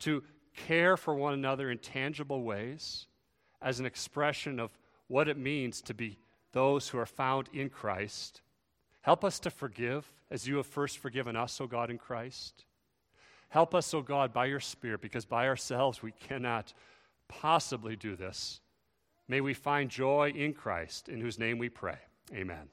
to 0.00 0.22
care 0.54 0.96
for 0.96 1.14
one 1.14 1.34
another 1.34 1.70
in 1.70 1.78
tangible 1.78 2.42
ways 2.42 3.06
as 3.60 3.80
an 3.80 3.86
expression 3.86 4.60
of 4.60 4.70
what 5.08 5.28
it 5.28 5.38
means 5.38 5.80
to 5.80 5.94
be 5.94 6.18
those 6.52 6.88
who 6.88 6.98
are 6.98 7.06
found 7.06 7.48
in 7.52 7.70
Christ. 7.70 8.42
Help 9.02 9.24
us 9.24 9.38
to 9.40 9.50
forgive 9.50 10.12
as 10.30 10.46
you 10.46 10.56
have 10.56 10.66
first 10.66 10.98
forgiven 10.98 11.36
us, 11.36 11.60
O 11.60 11.66
God, 11.66 11.90
in 11.90 11.98
Christ. 11.98 12.64
Help 13.52 13.74
us, 13.74 13.92
O 13.92 14.00
God, 14.00 14.32
by 14.32 14.46
your 14.46 14.60
Spirit, 14.60 15.02
because 15.02 15.26
by 15.26 15.46
ourselves 15.46 16.02
we 16.02 16.12
cannot 16.12 16.72
possibly 17.28 17.96
do 17.96 18.16
this. 18.16 18.62
May 19.28 19.42
we 19.42 19.52
find 19.52 19.90
joy 19.90 20.32
in 20.34 20.54
Christ, 20.54 21.10
in 21.10 21.20
whose 21.20 21.38
name 21.38 21.58
we 21.58 21.68
pray. 21.68 21.98
Amen. 22.32 22.70